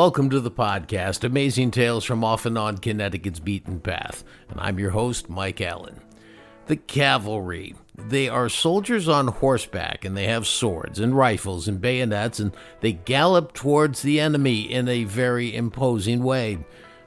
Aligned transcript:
welcome 0.00 0.30
to 0.30 0.40
the 0.40 0.50
podcast, 0.50 1.24
Amazing 1.24 1.70
Tales 1.70 2.06
from 2.06 2.24
Off 2.24 2.46
and 2.46 2.56
On 2.56 2.78
Connecticut's 2.78 3.38
Beaten 3.38 3.80
Path. 3.80 4.24
And 4.48 4.58
I'm 4.58 4.78
your 4.78 4.92
host, 4.92 5.28
Mike 5.28 5.60
Allen. 5.60 6.00
The 6.68 6.76
cavalry. 6.76 7.74
They 7.98 8.26
are 8.26 8.48
soldiers 8.48 9.10
on 9.10 9.26
horseback, 9.26 10.06
and 10.06 10.16
they 10.16 10.24
have 10.24 10.46
swords 10.46 11.00
and 11.00 11.14
rifles 11.14 11.68
and 11.68 11.82
bayonets, 11.82 12.40
and 12.40 12.56
they 12.80 12.92
gallop 12.92 13.52
towards 13.52 14.00
the 14.00 14.20
enemy 14.20 14.62
in 14.72 14.88
a 14.88 15.04
very 15.04 15.54
imposing 15.54 16.22
way. 16.22 16.60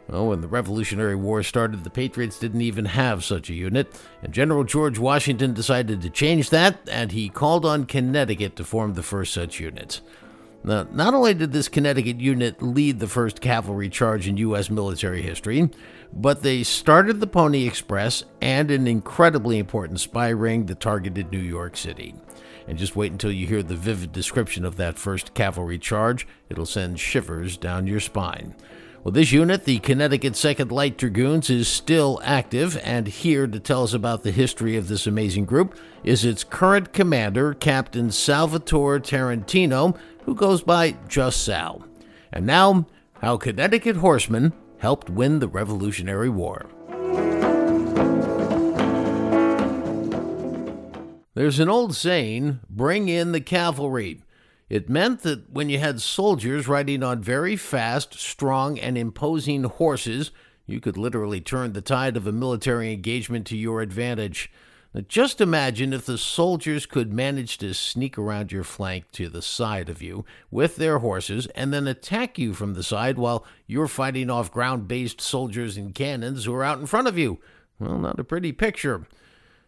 Well, 0.08 0.28
when 0.28 0.42
the 0.42 0.48
Revolutionary 0.48 1.16
War 1.16 1.42
started, 1.42 1.84
the 1.84 1.90
Patriots 1.90 2.38
didn't 2.38 2.62
even 2.62 2.86
have 2.86 3.24
such 3.24 3.50
a 3.50 3.56
unit, 3.56 4.00
and 4.22 4.32
General 4.32 4.66
George 4.66 5.00
Washington 5.00 5.56
decided 5.56 6.04
to 6.04 6.12
change 6.12 6.52
that, 6.52 6.88
and 6.88 7.12
he 7.12 7.28
called 7.28 7.66
on 7.66 7.88
Connecticut 7.88 8.56
to 8.58 8.64
form 8.64 8.94
the 8.94 9.02
first 9.02 9.34
such 9.34 9.60
unit. 9.60 10.00
Now, 10.66 10.88
not 10.92 11.14
only 11.14 11.34
did 11.34 11.52
this 11.52 11.68
Connecticut 11.68 12.22
unit 12.22 12.62
lead 12.62 13.00
the 13.00 13.08
first 13.08 13.42
cavalry 13.42 13.90
charge 13.90 14.28
in 14.28 14.38
U.S. 14.38 14.70
military 14.70 15.22
history, 15.22 15.70
but 16.14 16.42
they 16.42 16.64
started 16.64 17.20
the 17.20 17.28
Pony 17.28 17.68
Express 17.68 18.24
and 18.42 18.72
an 18.72 18.88
incredibly 18.88 19.60
important 19.60 20.00
spy 20.00 20.30
ring 20.30 20.68
that 20.68 20.80
targeted 20.80 21.32
New 21.32 21.40
York 21.40 21.76
City. 21.76 22.16
And 22.66 22.78
just 22.78 22.96
wait 22.96 23.12
until 23.12 23.32
you 23.32 23.46
hear 23.46 23.62
the 23.62 23.76
vivid 23.76 24.14
description 24.14 24.64
of 24.64 24.78
that 24.78 24.98
first 24.98 25.34
cavalry 25.34 25.78
charge, 25.78 26.26
it'll 26.50 26.66
send 26.66 26.98
shivers 26.98 27.58
down 27.58 27.88
your 27.88 28.00
spine. 28.00 28.56
Well, 29.04 29.12
this 29.12 29.34
unit, 29.34 29.66
the 29.66 29.80
Connecticut 29.80 30.32
2nd 30.32 30.72
Light 30.72 30.98
Dragoons, 30.98 31.50
is 31.50 31.68
still 31.68 32.22
active, 32.24 32.80
and 32.86 33.06
here 33.06 33.48
to 33.48 33.60
tell 33.60 33.84
us 33.84 33.94
about 33.94 34.24
the 34.24 34.32
history 34.32 34.78
of 34.78 34.88
this 34.88 35.06
amazing 35.06 35.44
group 35.44 35.78
is 36.06 36.24
its 36.24 36.46
current 36.46 36.94
commander, 36.94 37.54
Captain 37.54 38.12
Salvatore 38.12 39.02
Tarantino, 39.02 39.98
who 40.24 40.34
goes 40.34 40.64
by 40.64 40.96
just 41.10 41.44
Sal. 41.44 41.86
And 42.32 42.46
now, 42.46 42.88
how 43.16 43.36
Connecticut 43.36 43.98
horsemen 43.98 44.54
helped 44.78 45.10
win 45.10 45.40
the 45.40 45.50
Revolutionary 45.50 46.30
War. 46.30 46.66
There's 51.34 51.60
an 51.60 51.68
old 51.68 51.94
saying 51.94 52.62
bring 52.70 53.10
in 53.10 53.34
the 53.34 53.42
cavalry. 53.42 54.23
It 54.74 54.90
meant 54.90 55.22
that 55.22 55.52
when 55.52 55.70
you 55.70 55.78
had 55.78 56.02
soldiers 56.02 56.68
riding 56.68 57.04
on 57.04 57.22
very 57.22 57.56
fast, 57.56 58.16
strong, 58.16 58.80
and 58.80 58.98
imposing 58.98 59.66
horses, 59.66 60.32
you 60.66 60.80
could 60.80 60.98
literally 60.98 61.42
turn 61.42 61.74
the 61.74 61.82
tide 61.82 62.18
of 62.18 62.26
a 62.26 62.32
military 62.32 62.92
engagement 62.92 63.46
to 63.46 63.56
your 63.56 63.82
advantage. 63.82 64.52
Now, 64.92 65.02
just 65.02 65.40
imagine 65.40 65.94
if 65.94 66.08
the 66.08 66.18
soldiers 66.18 66.88
could 66.88 67.14
manage 67.14 67.60
to 67.60 67.76
sneak 67.76 68.18
around 68.18 68.52
your 68.52 68.64
flank 68.64 69.12
to 69.12 69.30
the 69.30 69.44
side 69.44 69.90
of 69.90 70.02
you 70.02 70.26
with 70.50 70.78
their 70.78 70.98
horses 70.98 71.46
and 71.54 71.72
then 71.72 71.88
attack 71.88 72.40
you 72.40 72.56
from 72.56 72.74
the 72.74 72.82
side 72.82 73.20
while 73.20 73.46
you're 73.68 73.88
fighting 73.88 74.32
off 74.32 74.52
ground 74.52 74.88
based 74.88 75.22
soldiers 75.22 75.78
and 75.78 75.94
cannons 75.94 76.46
who 76.46 76.56
are 76.56 76.64
out 76.64 76.80
in 76.80 76.88
front 76.88 77.08
of 77.08 77.16
you. 77.16 77.38
Well, 77.78 78.00
not 78.00 78.20
a 78.20 78.24
pretty 78.24 78.52
picture. 78.52 79.06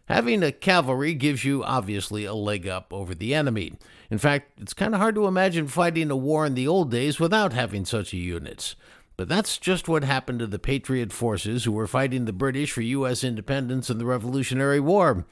Having 0.06 0.42
a 0.42 0.50
cavalry 0.50 1.14
gives 1.14 1.44
you 1.44 1.62
obviously 1.62 2.24
a 2.24 2.34
leg 2.34 2.66
up 2.66 2.92
over 2.92 3.14
the 3.14 3.34
enemy. 3.34 3.74
In 4.10 4.18
fact, 4.18 4.60
it's 4.60 4.74
kind 4.74 4.94
of 4.94 5.00
hard 5.00 5.14
to 5.16 5.26
imagine 5.26 5.66
fighting 5.66 6.10
a 6.10 6.16
war 6.16 6.46
in 6.46 6.54
the 6.54 6.68
old 6.68 6.90
days 6.90 7.18
without 7.18 7.52
having 7.52 7.84
such 7.84 8.12
a 8.12 8.18
unit. 8.18 8.74
But 9.16 9.28
that's 9.28 9.58
just 9.58 9.88
what 9.88 10.04
happened 10.04 10.40
to 10.40 10.46
the 10.46 10.58
Patriot 10.58 11.12
forces 11.12 11.64
who 11.64 11.72
were 11.72 11.86
fighting 11.86 12.24
the 12.24 12.32
British 12.32 12.72
for 12.72 12.82
U.S. 12.82 13.24
independence 13.24 13.88
in 13.88 13.98
the 13.98 14.04
Revolutionary 14.04 14.80
War. 14.80 15.24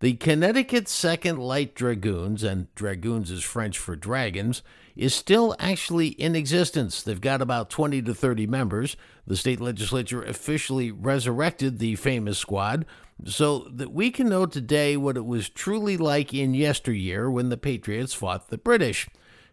The 0.00 0.14
Connecticut 0.14 0.84
2nd 0.84 1.38
Light 1.38 1.74
Dragoons, 1.74 2.42
and 2.44 2.72
dragoons 2.74 3.30
is 3.30 3.42
French 3.42 3.78
for 3.78 3.96
dragons, 3.96 4.62
is 4.94 5.14
still 5.14 5.56
actually 5.58 6.08
in 6.08 6.36
existence. 6.36 7.02
They've 7.02 7.20
got 7.20 7.40
about 7.40 7.70
20 7.70 8.02
to 8.02 8.14
30 8.14 8.46
members. 8.46 8.96
The 9.26 9.36
state 9.36 9.60
legislature 9.60 10.22
officially 10.22 10.92
resurrected 10.92 11.78
the 11.78 11.96
famous 11.96 12.38
squad 12.38 12.84
so 13.24 13.60
that 13.70 13.92
we 13.92 14.10
can 14.10 14.28
know 14.28 14.46
today 14.46 14.96
what 14.96 15.16
it 15.16 15.24
was 15.24 15.48
truly 15.48 15.96
like 15.96 16.34
in 16.34 16.54
yesteryear 16.54 17.30
when 17.30 17.48
the 17.48 17.56
Patriots 17.56 18.12
fought 18.12 18.50
the 18.50 18.58
British. 18.58 19.08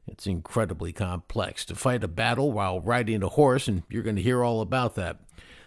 It's 0.07 0.27
incredibly 0.27 0.91
complex 0.91 1.63
to 1.65 1.75
fight 1.75 2.03
a 2.03 2.09
battle 2.09 2.51
while 2.51 2.81
riding 2.81 3.23
a 3.23 3.29
horse, 3.29 3.67
and 3.67 3.83
you're 3.89 4.03
going 4.03 4.17
to 4.17 4.21
hear 4.21 4.43
all 4.43 4.59
about 4.59 4.95
that. 4.95 5.19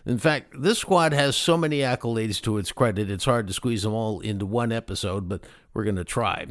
In 0.05 0.19
fact, 0.19 0.61
this 0.61 0.79
squad 0.79 1.13
has 1.13 1.35
so 1.37 1.57
many 1.57 1.79
accolades 1.79 2.41
to 2.43 2.59
its 2.59 2.71
credit, 2.71 3.11
it's 3.11 3.25
hard 3.25 3.47
to 3.49 3.53
squeeze 3.53 3.83
them 3.83 3.95
all 3.95 4.21
into 4.21 4.47
one 4.47 4.73
episode, 4.73 5.29
but 5.29 5.43
we're 5.73 5.85
going 5.85 5.97
to 5.97 6.05
try. 6.05 6.47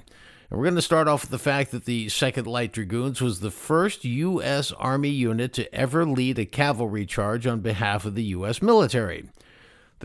And 0.49 0.59
we're 0.59 0.65
going 0.65 0.75
to 0.75 0.81
start 0.81 1.07
off 1.07 1.21
with 1.21 1.31
the 1.31 1.39
fact 1.39 1.71
that 1.71 1.85
the 1.85 2.07
2nd 2.07 2.47
Light 2.47 2.73
Dragoons 2.73 3.21
was 3.21 3.39
the 3.39 3.51
first 3.51 4.03
U.S. 4.03 4.71
Army 4.73 5.09
unit 5.09 5.53
to 5.53 5.73
ever 5.73 6.05
lead 6.05 6.37
a 6.37 6.45
cavalry 6.45 7.05
charge 7.05 7.47
on 7.47 7.61
behalf 7.61 8.05
of 8.05 8.15
the 8.15 8.23
U.S. 8.25 8.61
military. 8.61 9.25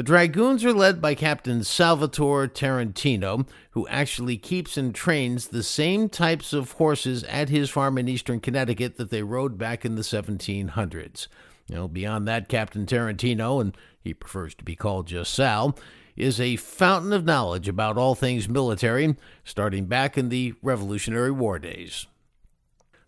The 0.01 0.05
Dragoons 0.05 0.65
are 0.65 0.73
led 0.73 1.03
by 1.03 1.15
Captain 1.15 1.63
Salvatore 1.63 2.49
Tarantino, 2.49 3.47
who 3.73 3.87
actually 3.89 4.39
keeps 4.39 4.79
and 4.79 4.95
trains 4.95 5.49
the 5.49 5.63
same 5.63 6.09
types 6.09 6.55
of 6.55 6.73
horses 6.73 7.23
at 7.25 7.51
his 7.51 7.69
farm 7.69 7.99
in 7.99 8.09
eastern 8.09 8.41
Connecticut 8.41 8.97
that 8.97 9.11
they 9.11 9.23
rode 9.23 9.59
back 9.59 9.85
in 9.85 9.97
the 9.97 10.03
1700s. 10.03 11.29
You 11.69 11.75
know, 11.75 11.87
beyond 11.87 12.27
that, 12.27 12.49
Captain 12.49 12.87
Tarantino, 12.87 13.61
and 13.61 13.77
he 14.01 14.15
prefers 14.15 14.55
to 14.55 14.65
be 14.65 14.75
called 14.75 15.07
just 15.07 15.35
Sal, 15.35 15.77
is 16.17 16.41
a 16.41 16.57
fountain 16.57 17.13
of 17.13 17.27
knowledge 17.27 17.69
about 17.69 17.99
all 17.99 18.15
things 18.15 18.49
military, 18.49 19.17
starting 19.45 19.85
back 19.85 20.17
in 20.17 20.31
the 20.31 20.55
Revolutionary 20.63 21.31
War 21.31 21.59
days. 21.59 22.07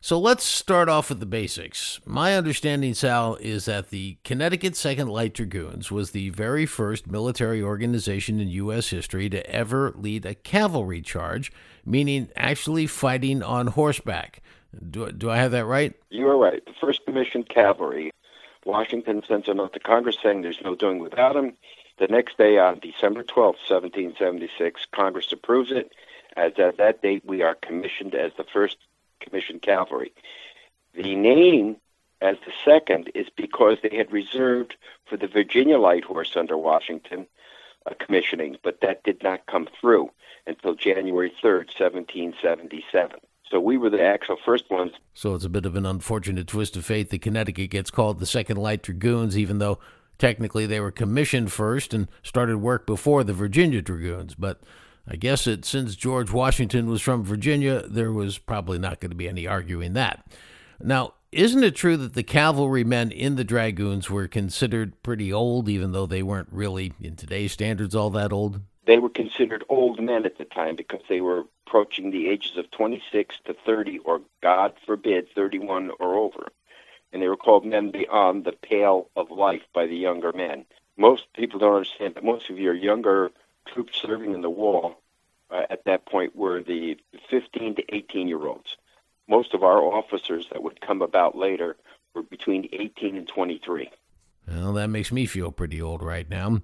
So 0.04 0.18
let's 0.18 0.42
start 0.42 0.88
off 0.88 1.10
with 1.10 1.20
the 1.20 1.26
basics. 1.26 2.00
My 2.04 2.34
understanding, 2.34 2.92
Sal, 2.92 3.36
is 3.36 3.66
that 3.66 3.90
the 3.90 4.16
Connecticut 4.24 4.72
2nd 4.72 5.08
Light 5.08 5.32
Dragoons 5.32 5.92
was 5.92 6.10
the 6.10 6.30
very 6.30 6.66
first 6.66 7.08
military 7.08 7.62
organization 7.62 8.40
in 8.40 8.48
U.S. 8.48 8.88
history 8.88 9.30
to 9.30 9.48
ever 9.48 9.92
lead 9.94 10.26
a 10.26 10.34
cavalry 10.34 11.02
charge, 11.02 11.52
meaning 11.86 12.30
actually 12.34 12.88
fighting 12.88 13.44
on 13.44 13.68
horseback. 13.68 14.42
Do, 14.90 15.12
do 15.12 15.30
I 15.30 15.36
have 15.36 15.52
that 15.52 15.66
right? 15.66 15.94
You 16.10 16.26
are 16.26 16.36
right. 16.36 16.66
The 16.66 16.74
first 16.80 17.06
commissioned 17.06 17.48
cavalry. 17.48 18.10
Washington 18.66 19.22
sends 19.28 19.46
a 19.46 19.54
note 19.54 19.72
to 19.74 19.78
Congress 19.78 20.16
saying 20.20 20.42
there's 20.42 20.62
no 20.64 20.74
doing 20.74 20.98
without 20.98 21.36
him. 21.36 21.52
The 22.00 22.08
next 22.08 22.38
day, 22.38 22.58
on 22.58 22.80
December 22.80 23.22
12, 23.22 23.54
1776, 23.68 24.84
Congress 24.90 25.30
approves 25.30 25.70
it. 25.70 25.92
As 26.36 26.54
at 26.58 26.78
that 26.78 27.02
date, 27.02 27.22
we 27.24 27.42
are 27.42 27.54
commissioned 27.54 28.16
as 28.16 28.32
the 28.36 28.46
first 28.52 28.78
commissioned 29.22 29.62
cavalry. 29.62 30.12
The 30.94 31.14
name 31.14 31.76
as 32.20 32.36
the 32.46 32.52
second 32.64 33.10
is 33.14 33.26
because 33.36 33.78
they 33.82 33.96
had 33.96 34.12
reserved 34.12 34.76
for 35.06 35.16
the 35.16 35.26
Virginia 35.26 35.78
Light 35.78 36.04
Horse 36.04 36.36
under 36.36 36.56
Washington 36.56 37.26
a 37.86 37.94
commissioning, 37.94 38.56
but 38.62 38.80
that 38.80 39.02
did 39.02 39.22
not 39.22 39.46
come 39.46 39.68
through 39.80 40.10
until 40.46 40.74
January 40.74 41.30
3rd, 41.42 41.66
1777. 41.78 43.18
So 43.50 43.60
we 43.60 43.76
were 43.76 43.90
the 43.90 44.02
actual 44.02 44.36
first 44.44 44.70
ones. 44.70 44.92
So 45.14 45.34
it's 45.34 45.44
a 45.44 45.50
bit 45.50 45.66
of 45.66 45.76
an 45.76 45.84
unfortunate 45.84 46.46
twist 46.46 46.76
of 46.76 46.84
fate 46.84 47.10
that 47.10 47.22
Connecticut 47.22 47.70
gets 47.70 47.90
called 47.90 48.18
the 48.18 48.26
Second 48.26 48.56
Light 48.56 48.82
Dragoons, 48.82 49.36
even 49.36 49.58
though 49.58 49.78
technically 50.18 50.64
they 50.64 50.80
were 50.80 50.90
commissioned 50.90 51.52
first 51.52 51.92
and 51.92 52.08
started 52.22 52.58
work 52.58 52.86
before 52.86 53.24
the 53.24 53.32
Virginia 53.34 53.82
Dragoons. 53.82 54.34
But 54.34 54.60
I 55.06 55.16
guess 55.16 55.44
that 55.44 55.64
since 55.64 55.96
George 55.96 56.30
Washington 56.30 56.88
was 56.88 57.02
from 57.02 57.24
Virginia, 57.24 57.82
there 57.86 58.12
was 58.12 58.38
probably 58.38 58.78
not 58.78 59.00
going 59.00 59.10
to 59.10 59.16
be 59.16 59.28
any 59.28 59.46
arguing 59.46 59.94
that. 59.94 60.26
Now, 60.80 61.14
isn't 61.32 61.64
it 61.64 61.74
true 61.74 61.96
that 61.96 62.14
the 62.14 62.22
cavalrymen 62.22 63.10
in 63.10 63.36
the 63.36 63.44
Dragoons 63.44 64.10
were 64.10 64.28
considered 64.28 65.02
pretty 65.02 65.32
old, 65.32 65.68
even 65.68 65.92
though 65.92 66.06
they 66.06 66.22
weren't 66.22 66.48
really, 66.52 66.92
in 67.00 67.16
today's 67.16 67.52
standards, 67.52 67.94
all 67.94 68.10
that 68.10 68.32
old? 68.32 68.60
They 68.84 68.98
were 68.98 69.08
considered 69.08 69.64
old 69.68 70.00
men 70.00 70.26
at 70.26 70.38
the 70.38 70.44
time 70.44 70.76
because 70.76 71.02
they 71.08 71.20
were 71.20 71.44
approaching 71.66 72.10
the 72.10 72.28
ages 72.28 72.56
of 72.56 72.70
26 72.70 73.36
to 73.46 73.54
30, 73.54 74.00
or 74.00 74.20
God 74.42 74.74
forbid, 74.84 75.28
31 75.34 75.90
or 75.98 76.16
over. 76.16 76.48
And 77.12 77.22
they 77.22 77.28
were 77.28 77.36
called 77.36 77.64
men 77.64 77.90
beyond 77.90 78.44
the 78.44 78.52
pale 78.52 79.08
of 79.16 79.30
life 79.30 79.62
by 79.72 79.86
the 79.86 79.96
younger 79.96 80.32
men. 80.32 80.64
Most 80.96 81.32
people 81.32 81.58
don't 81.58 81.76
understand 81.76 82.14
that 82.14 82.24
most 82.24 82.50
of 82.50 82.58
your 82.58 82.74
younger 82.74 83.30
troops 83.66 83.98
serving 84.00 84.34
in 84.34 84.42
the 84.42 84.50
war 84.50 84.96
uh, 85.50 85.62
at 85.70 85.84
that 85.84 86.06
point 86.06 86.34
were 86.34 86.62
the 86.62 86.96
15 87.30 87.76
to 87.76 87.94
18 87.94 88.28
year 88.28 88.46
olds. 88.46 88.76
Most 89.28 89.54
of 89.54 89.62
our 89.62 89.80
officers 89.82 90.48
that 90.52 90.62
would 90.62 90.80
come 90.80 91.02
about 91.02 91.36
later 91.36 91.76
were 92.14 92.22
between 92.22 92.68
18 92.72 93.16
and 93.16 93.28
23. 93.28 93.90
Well, 94.48 94.72
that 94.74 94.88
makes 94.88 95.12
me 95.12 95.26
feel 95.26 95.52
pretty 95.52 95.80
old 95.80 96.02
right 96.02 96.28
now. 96.28 96.60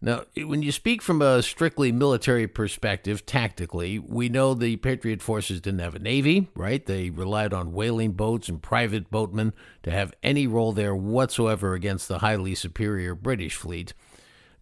Now, 0.00 0.24
when 0.36 0.62
you 0.62 0.70
speak 0.70 1.02
from 1.02 1.20
a 1.20 1.42
strictly 1.42 1.90
military 1.90 2.46
perspective, 2.46 3.26
tactically, 3.26 3.98
we 3.98 4.28
know 4.28 4.54
the 4.54 4.76
Patriot 4.76 5.20
forces 5.20 5.60
didn't 5.60 5.80
have 5.80 5.96
a 5.96 5.98
navy, 5.98 6.48
right? 6.54 6.84
They 6.84 7.10
relied 7.10 7.52
on 7.52 7.72
whaling 7.72 8.12
boats 8.12 8.48
and 8.48 8.62
private 8.62 9.10
boatmen 9.10 9.54
to 9.82 9.90
have 9.90 10.14
any 10.22 10.46
role 10.46 10.70
there 10.70 10.94
whatsoever 10.94 11.74
against 11.74 12.06
the 12.06 12.20
highly 12.20 12.54
superior 12.54 13.16
British 13.16 13.56
fleet. 13.56 13.92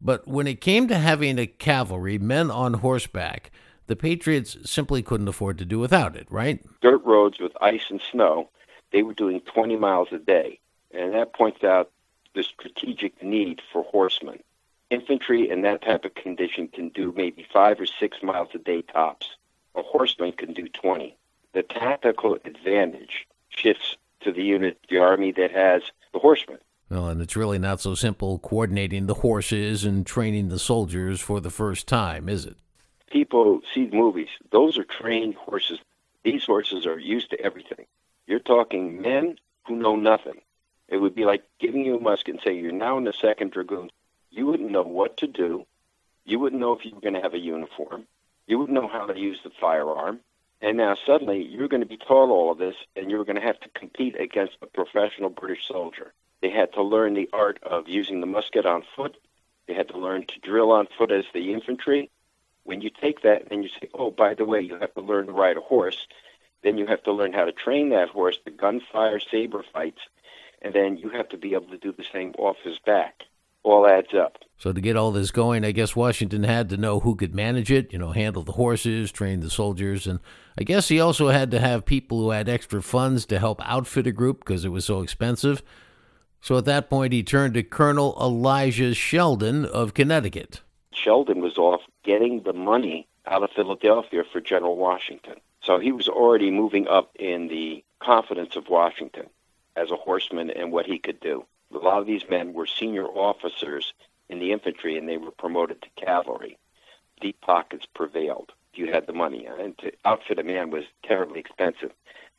But 0.01 0.27
when 0.29 0.47
it 0.47 0.61
came 0.61 0.89
to 0.89 0.99
having 0.99 1.39
a 1.39 1.47
cavalry, 1.47 2.19
men 2.19 2.51
on 2.51 2.75
horseback, 2.75 3.51
the 3.87 3.97
Patriots 3.97 4.57
simply 4.65 5.03
couldn't 5.03 5.29
afford 5.29 5.59
to 5.59 5.65
do 5.65 5.79
without 5.79 6.17
it, 6.17 6.27
right? 6.31 6.61
Dirt 6.81 7.05
roads 7.05 7.39
with 7.39 7.53
ice 7.61 7.91
and 7.91 8.01
snow. 8.01 8.51
they 8.93 9.03
were 9.03 9.15
doing 9.15 9.41
20 9.41 9.77
miles 9.77 10.09
a 10.13 10.19
day. 10.19 10.59
And 10.93 11.13
that 11.15 11.35
points 11.35 11.65
out 11.65 11.91
the 12.35 12.43
strategic 12.43 13.23
need 13.23 13.61
for 13.73 13.83
horsemen. 13.83 14.43
Infantry 14.91 15.51
in 15.51 15.63
that 15.63 15.83
type 15.83 16.05
of 16.05 16.15
condition 16.15 16.69
can 16.69 16.91
do 16.91 17.13
maybe 17.17 17.47
five 17.53 17.81
or 17.81 17.87
six 17.87 18.23
miles 18.23 18.49
a 18.55 18.59
day 18.59 18.83
tops. 18.83 19.31
A 19.75 19.83
horseman 19.83 20.33
can 20.33 20.53
do 20.53 20.69
20. 20.69 21.17
The 21.53 21.63
tactical 21.63 22.39
advantage 22.45 23.27
shifts 23.49 23.97
to 24.21 24.33
the 24.33 24.43
unit, 24.43 24.79
the 24.89 24.99
army 24.99 25.33
that 25.33 25.51
has 25.51 25.83
the 26.13 26.19
horsemen. 26.19 26.59
Well, 26.89 27.09
and 27.09 27.21
it's 27.21 27.37
really 27.37 27.59
not 27.59 27.81
so 27.81 27.95
simple 27.95 28.39
coordinating 28.39 29.07
the 29.07 29.15
horses 29.15 29.85
and 29.85 30.07
training 30.07 30.49
the 30.49 30.59
soldiers 30.59 31.21
for 31.21 31.41
the 31.41 31.51
first 31.51 31.89
time, 31.89 32.29
is 32.29 32.47
it? 32.47 32.57
People 33.11 33.61
see 33.75 33.89
movies. 33.93 34.29
Those 34.53 34.79
are 34.79 34.85
trained 34.85 35.35
horses. 35.35 35.81
These 36.23 36.45
horses 36.45 36.87
are 36.87 36.99
used 36.99 37.31
to 37.31 37.41
everything. 37.41 37.87
You're 38.27 38.39
talking 38.39 39.01
men 39.01 39.39
who 39.67 39.77
know 39.77 39.97
nothing. 39.97 40.41
It 40.89 40.99
would 40.99 41.15
be 41.15 41.25
like 41.25 41.43
giving 41.59 41.85
you 41.85 41.97
a 41.97 42.01
musket 42.01 42.35
and 42.35 42.43
saying, 42.45 42.63
you're 42.63 42.73
now 42.73 42.99
in 42.99 43.05
the 43.05 43.13
second 43.13 43.51
dragoons. 43.51 43.91
You 44.31 44.47
wouldn't 44.47 44.71
know 44.71 44.83
what 44.83 45.17
to 45.19 45.27
do. 45.27 45.67
You 46.25 46.39
wouldn't 46.39 46.61
know 46.61 46.73
if 46.73 46.85
you 46.85 46.95
were 46.95 47.01
going 47.01 47.15
to 47.15 47.21
have 47.21 47.35
a 47.35 47.39
uniform. 47.39 48.07
You 48.47 48.59
wouldn't 48.59 48.81
know 48.81 48.89
how 48.89 49.07
to 49.07 49.19
use 49.19 49.41
the 49.43 49.51
firearm. 49.61 50.21
And 50.61 50.77
now 50.77 50.97
suddenly 51.07 51.43
you're 51.43 51.69
going 51.69 51.83
to 51.83 51.89
be 51.89 51.97
taught 51.97 52.31
all 52.31 52.53
of 52.53 52.59
this, 52.59 52.77
and 52.95 53.11
you're 53.11 53.25
going 53.25 53.37
to 53.37 53.43
have 53.43 53.61
to 53.61 53.69
compete 53.71 54.19
against 54.21 54.57
a 54.63 54.67
professional 54.67 55.31
British 55.31 55.67
soldier. 55.67 56.13
They 56.43 56.51
had 56.51 56.73
to 56.75 56.83
learn 56.83 57.15
the 57.15 57.29
art 57.33 57.59
of 57.63 57.89
using 57.89 58.21
the 58.21 58.27
musket 58.27 58.67
on 58.67 58.83
foot. 58.95 59.17
They 59.67 59.75
had 59.75 59.89
to 59.89 59.99
learn 59.99 60.27
to 60.27 60.41
drill 60.41 60.71
on 60.71 60.87
foot 60.99 61.11
as 61.11 61.25
the 61.33 61.53
infantry. 61.53 62.11
When 62.65 62.81
you 62.81 62.91
take 62.91 63.23
that 63.23 63.51
and 63.51 63.63
you 63.63 63.71
say, 63.71 63.89
oh, 63.95 64.11
by 64.11 64.35
the 64.35 64.45
way, 64.45 64.61
you 64.61 64.77
have 64.79 64.95
to 64.95 65.01
learn 65.01 65.27
to 65.27 65.33
ride 65.33 65.57
a 65.57 65.61
horse, 65.61 66.07
then 66.63 66.79
you 66.79 66.87
have 66.87 67.03
to 67.05 67.13
learn 67.13 67.33
how 67.33 67.45
to 67.45 67.53
train 67.53 67.91
that 67.91 68.09
horse 68.09 68.39
to 68.45 68.51
gunfire 68.51 69.21
saber 69.21 69.65
fights, 69.73 70.01
and 70.63 70.75
then 70.75 70.97
you 70.97 71.11
have 71.11 71.29
to 71.29 71.37
be 71.37 71.55
able 71.55 71.69
to 71.69 71.79
do 71.79 71.93
the 71.93 72.05
same 72.13 72.33
off 72.39 72.57
his 72.65 72.79
back. 72.79 73.23
All 73.63 73.87
adds 73.87 74.15
up. 74.15 74.39
So 74.59 74.73
to 74.73 74.81
get 74.81 74.97
all 74.97 75.11
this 75.11 75.33
going, 75.33 75.65
I 75.65 75.73
guess 75.73 75.97
Washington 75.97 76.45
had 76.45 76.69
to 76.69 76.77
know 76.77 77.01
who 77.01 77.17
could 77.17 77.35
manage 77.35 77.71
it, 77.71 77.93
you 77.93 77.99
know, 77.99 78.13
handle 78.13 78.43
the 78.43 78.53
horses, 78.53 79.11
train 79.11 79.41
the 79.41 79.51
soldiers, 79.51 80.07
and 80.07 80.21
I 80.59 80.63
guess 80.63 80.89
he 80.89 81.01
also 81.01 81.29
had 81.29 81.51
to 81.51 81.59
have 81.59 81.85
people 81.85 82.21
who 82.21 82.31
had 82.31 82.49
extra 82.49 82.81
funds 82.81 83.27
to 83.27 83.39
help 83.39 83.61
outfit 83.65 84.07
a 84.07 84.13
group 84.13 84.39
because 84.41 84.65
it 84.65 84.71
was 84.71 84.85
so 84.85 85.03
expensive. 85.03 85.63
So 86.47 86.57
at 86.57 86.65
that 86.67 86.89
point, 86.89 87.13
he 87.13 87.25
turned 87.25 87.55
to 87.55 87.65
Colonel 87.65 88.17
Elisha 88.21 88.95
Sheldon 88.95 89.65
of 89.65 89.95
Connecticut. 89.95 90.61
Sheldon 90.93 91.41
was 91.41 91.59
off 91.59 91.81
getting 92.05 92.45
the 92.45 92.53
money 92.53 93.09
out 93.27 93.43
of 93.43 93.51
Philadelphia 93.51 94.23
for 94.23 94.41
General 94.41 94.77
Washington. 94.77 95.41
So 95.61 95.81
he 95.81 95.91
was 95.91 96.07
already 96.07 96.53
moving 96.53 96.87
up 96.87 97.11
in 97.19 97.49
the 97.49 97.83
confidence 97.99 98.55
of 98.55 98.69
Washington 98.69 99.27
as 99.75 99.91
a 99.91 99.97
horseman 99.97 100.51
and 100.51 100.71
what 100.71 100.87
he 100.87 101.01
could 101.01 101.19
do. 101.19 101.45
A 101.75 101.79
lot 101.79 101.99
of 101.99 102.07
these 102.07 102.31
men 102.31 102.53
were 102.53 102.67
senior 102.67 103.07
officers 103.07 103.93
in 104.29 104.39
the 104.39 104.53
infantry 104.53 104.97
and 104.97 105.09
they 105.09 105.17
were 105.17 105.33
promoted 105.33 105.83
to 105.83 105.89
cavalry. 105.97 106.59
Deep 107.21 107.41
pockets 107.41 107.87
prevailed. 107.93 108.53
If 108.73 108.79
you 108.79 108.93
had 108.93 109.09
the 109.09 109.13
money, 109.13 109.47
and 109.47 109.77
to 109.79 109.91
outfit 110.05 110.39
a 110.39 110.45
man 110.45 110.71
was 110.71 110.85
terribly 111.03 111.41
expensive. 111.41 111.91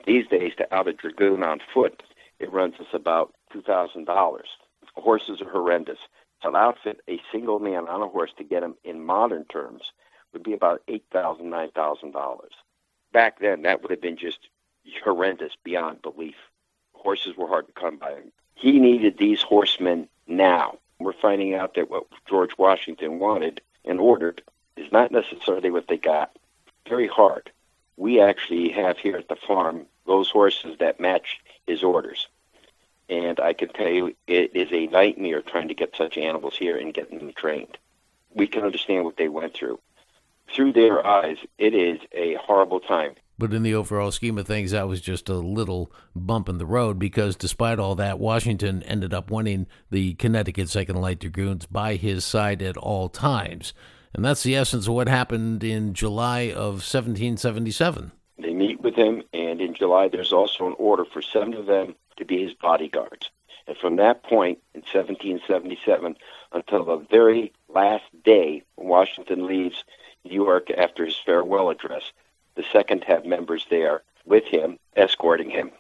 These 0.06 0.28
days, 0.28 0.54
to 0.60 0.74
out 0.74 0.88
a 0.88 0.94
dragoon 0.94 1.44
on 1.44 1.60
foot, 1.74 2.04
it 2.40 2.54
runs 2.54 2.76
us 2.80 2.94
about 2.94 3.34
$2,000. 3.54 4.42
Horses 4.96 5.42
are 5.42 5.50
horrendous. 5.50 6.00
To 6.44 6.56
outfit 6.56 7.02
a 7.10 7.20
single 7.32 7.60
man 7.60 7.88
on 7.88 8.02
a 8.02 8.08
horse 8.08 8.32
to 8.38 8.44
get 8.44 8.64
him 8.64 8.76
in 8.84 9.04
modern 9.04 9.46
terms 9.46 9.92
would 10.34 10.44
be 10.44 10.54
about 10.54 10.84
$8,000, 10.88 11.42
$9,000. 11.42 12.40
Back 13.12 13.40
then, 13.40 13.64
that 13.64 13.82
would 13.82 13.92
have 13.92 14.02
been 14.02 14.18
just 14.18 14.50
horrendous 15.04 15.54
beyond 15.64 16.02
belief. 16.02 16.36
Horses 16.94 17.36
were 17.38 17.48
hard 17.48 17.68
to 17.68 17.74
come 17.74 17.98
by. 17.98 18.18
He 18.56 18.80
needed 18.80 19.18
these 19.18 19.42
horsemen 19.42 20.08
now. 20.28 20.78
We're 21.00 21.14
finding 21.14 21.54
out 21.54 21.76
that 21.76 21.90
what 21.90 22.06
George 22.28 22.58
Washington 22.58 23.20
wanted 23.20 23.62
and 23.86 24.00
ordered 24.00 24.42
is 24.76 24.92
not 24.92 25.12
necessarily 25.12 25.72
what 25.72 25.88
they 25.88 25.98
got. 25.98 26.36
Very 26.88 27.08
hard. 27.08 27.52
We 27.98 28.22
actually 28.22 28.70
have 28.70 28.98
here 28.98 29.18
at 29.18 29.28
the 29.28 29.36
farm 29.36 29.86
those 30.06 30.30
horses 30.30 30.78
that 30.80 31.00
match 31.00 31.40
his 31.66 31.84
orders. 31.84 32.28
And 33.10 33.40
I 33.40 33.54
can 33.54 33.70
tell 33.70 33.90
you, 33.90 34.16
it 34.28 34.56
is 34.56 34.70
a 34.72 34.88
nightmare 34.88 35.42
trying 35.42 35.70
to 35.70 35.74
get 35.74 35.96
such 35.96 36.18
animals 36.18 36.58
here 36.58 36.78
and 36.78 36.94
getting 36.94 37.20
them 37.20 37.34
trained. 37.34 37.78
We 38.34 38.48
can 38.48 38.64
understand 38.64 39.06
what 39.06 39.18
they 39.18 39.30
went 39.30 39.54
through. 39.54 39.80
Through 40.54 40.74
their 40.74 41.06
eyes, 41.06 41.38
it 41.58 41.74
is 41.74 42.00
a 42.12 42.36
horrible 42.36 42.80
time. 42.80 43.16
But 43.40 43.54
in 43.54 43.64
the 43.64 43.76
overall 43.76 44.12
scheme 44.12 44.38
of 44.38 44.48
things, 44.48 44.72
that 44.72 44.88
was 44.88 45.00
just 45.00 45.30
a 45.30 45.36
little 45.36 45.92
bump 46.16 46.50
in 46.50 46.58
the 46.58 46.66
road 46.66 46.98
because 46.98 47.36
despite 47.36 47.78
all 47.78 47.96
that, 47.96 48.20
Washington 48.20 48.82
ended 48.84 49.14
up 49.14 49.30
winning 49.30 49.68
the 49.92 50.16
Connecticut 50.16 50.70
Second 50.70 50.96
Light 50.96 51.20
Dragoons 51.20 51.68
by 51.68 51.96
his 51.96 52.26
side 52.26 52.62
at 52.64 52.78
all 52.78 53.10
times. 53.10 53.74
And 54.14 54.26
that's 54.26 54.42
the 54.42 54.56
essence 54.56 54.88
of 54.88 54.94
what 54.94 55.08
happened 55.08 55.64
in 55.64 55.94
July 55.94 56.50
of 56.50 56.82
1777. 56.82 58.12
They 58.40 58.54
him, 58.98 59.24
and 59.34 59.62
in 59.62 59.74
July, 59.74 60.08
there's 60.08 60.34
also 60.34 60.68
an 60.68 60.76
order 60.78 61.06
for 61.06 61.22
seven 61.22 61.54
of 61.54 61.66
them 61.66 61.96
to 62.18 62.26
be 62.26 62.44
his 62.44 62.54
bodyguards. 62.54 63.30
And 63.68 63.78
from 63.78 63.98
that 63.98 64.24
point 64.24 64.60
in 64.74 64.82
1777 64.82 66.16
until 66.52 66.86
the 66.86 67.06
very 67.10 67.54
last 67.70 68.06
day 68.24 68.64
Washington 68.78 69.46
leaves 69.46 69.84
New 70.24 70.34
York 70.34 70.70
after 70.72 71.06
his 71.06 71.18
farewell 71.18 71.70
address, 71.70 72.12
the 72.56 72.64
second 72.72 73.04
have 73.04 73.26
members 73.26 73.66
there 73.70 74.04
with 74.26 74.46
him, 74.46 74.80
escorting 74.96 75.50
him. 75.50 75.72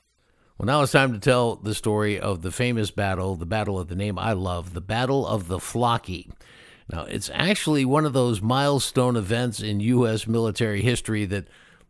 Well, 0.57 0.65
now 0.65 0.81
it's 0.81 0.91
time 0.91 1.13
to 1.13 1.19
tell 1.19 1.55
the 1.55 1.75
story 1.75 2.19
of 2.19 2.41
the 2.41 2.51
famous 2.51 2.91
battle, 2.91 3.35
the 3.35 3.45
battle 3.45 3.79
of 3.79 3.89
the 3.89 3.95
name 3.95 4.17
I 4.17 4.33
love, 4.33 4.73
the 4.73 4.81
Battle 4.81 5.25
of 5.25 5.47
the 5.47 5.59
Flockey. 5.59 6.31
Now, 6.89 7.03
it's 7.03 7.29
actually 7.33 7.85
one 7.85 8.05
of 8.05 8.13
those 8.13 8.41
milestone 8.41 9.17
events 9.17 9.59
in 9.59 9.81
U.S. 9.81 10.25
military 10.25 10.81
history 10.81 11.25
that 11.25 11.47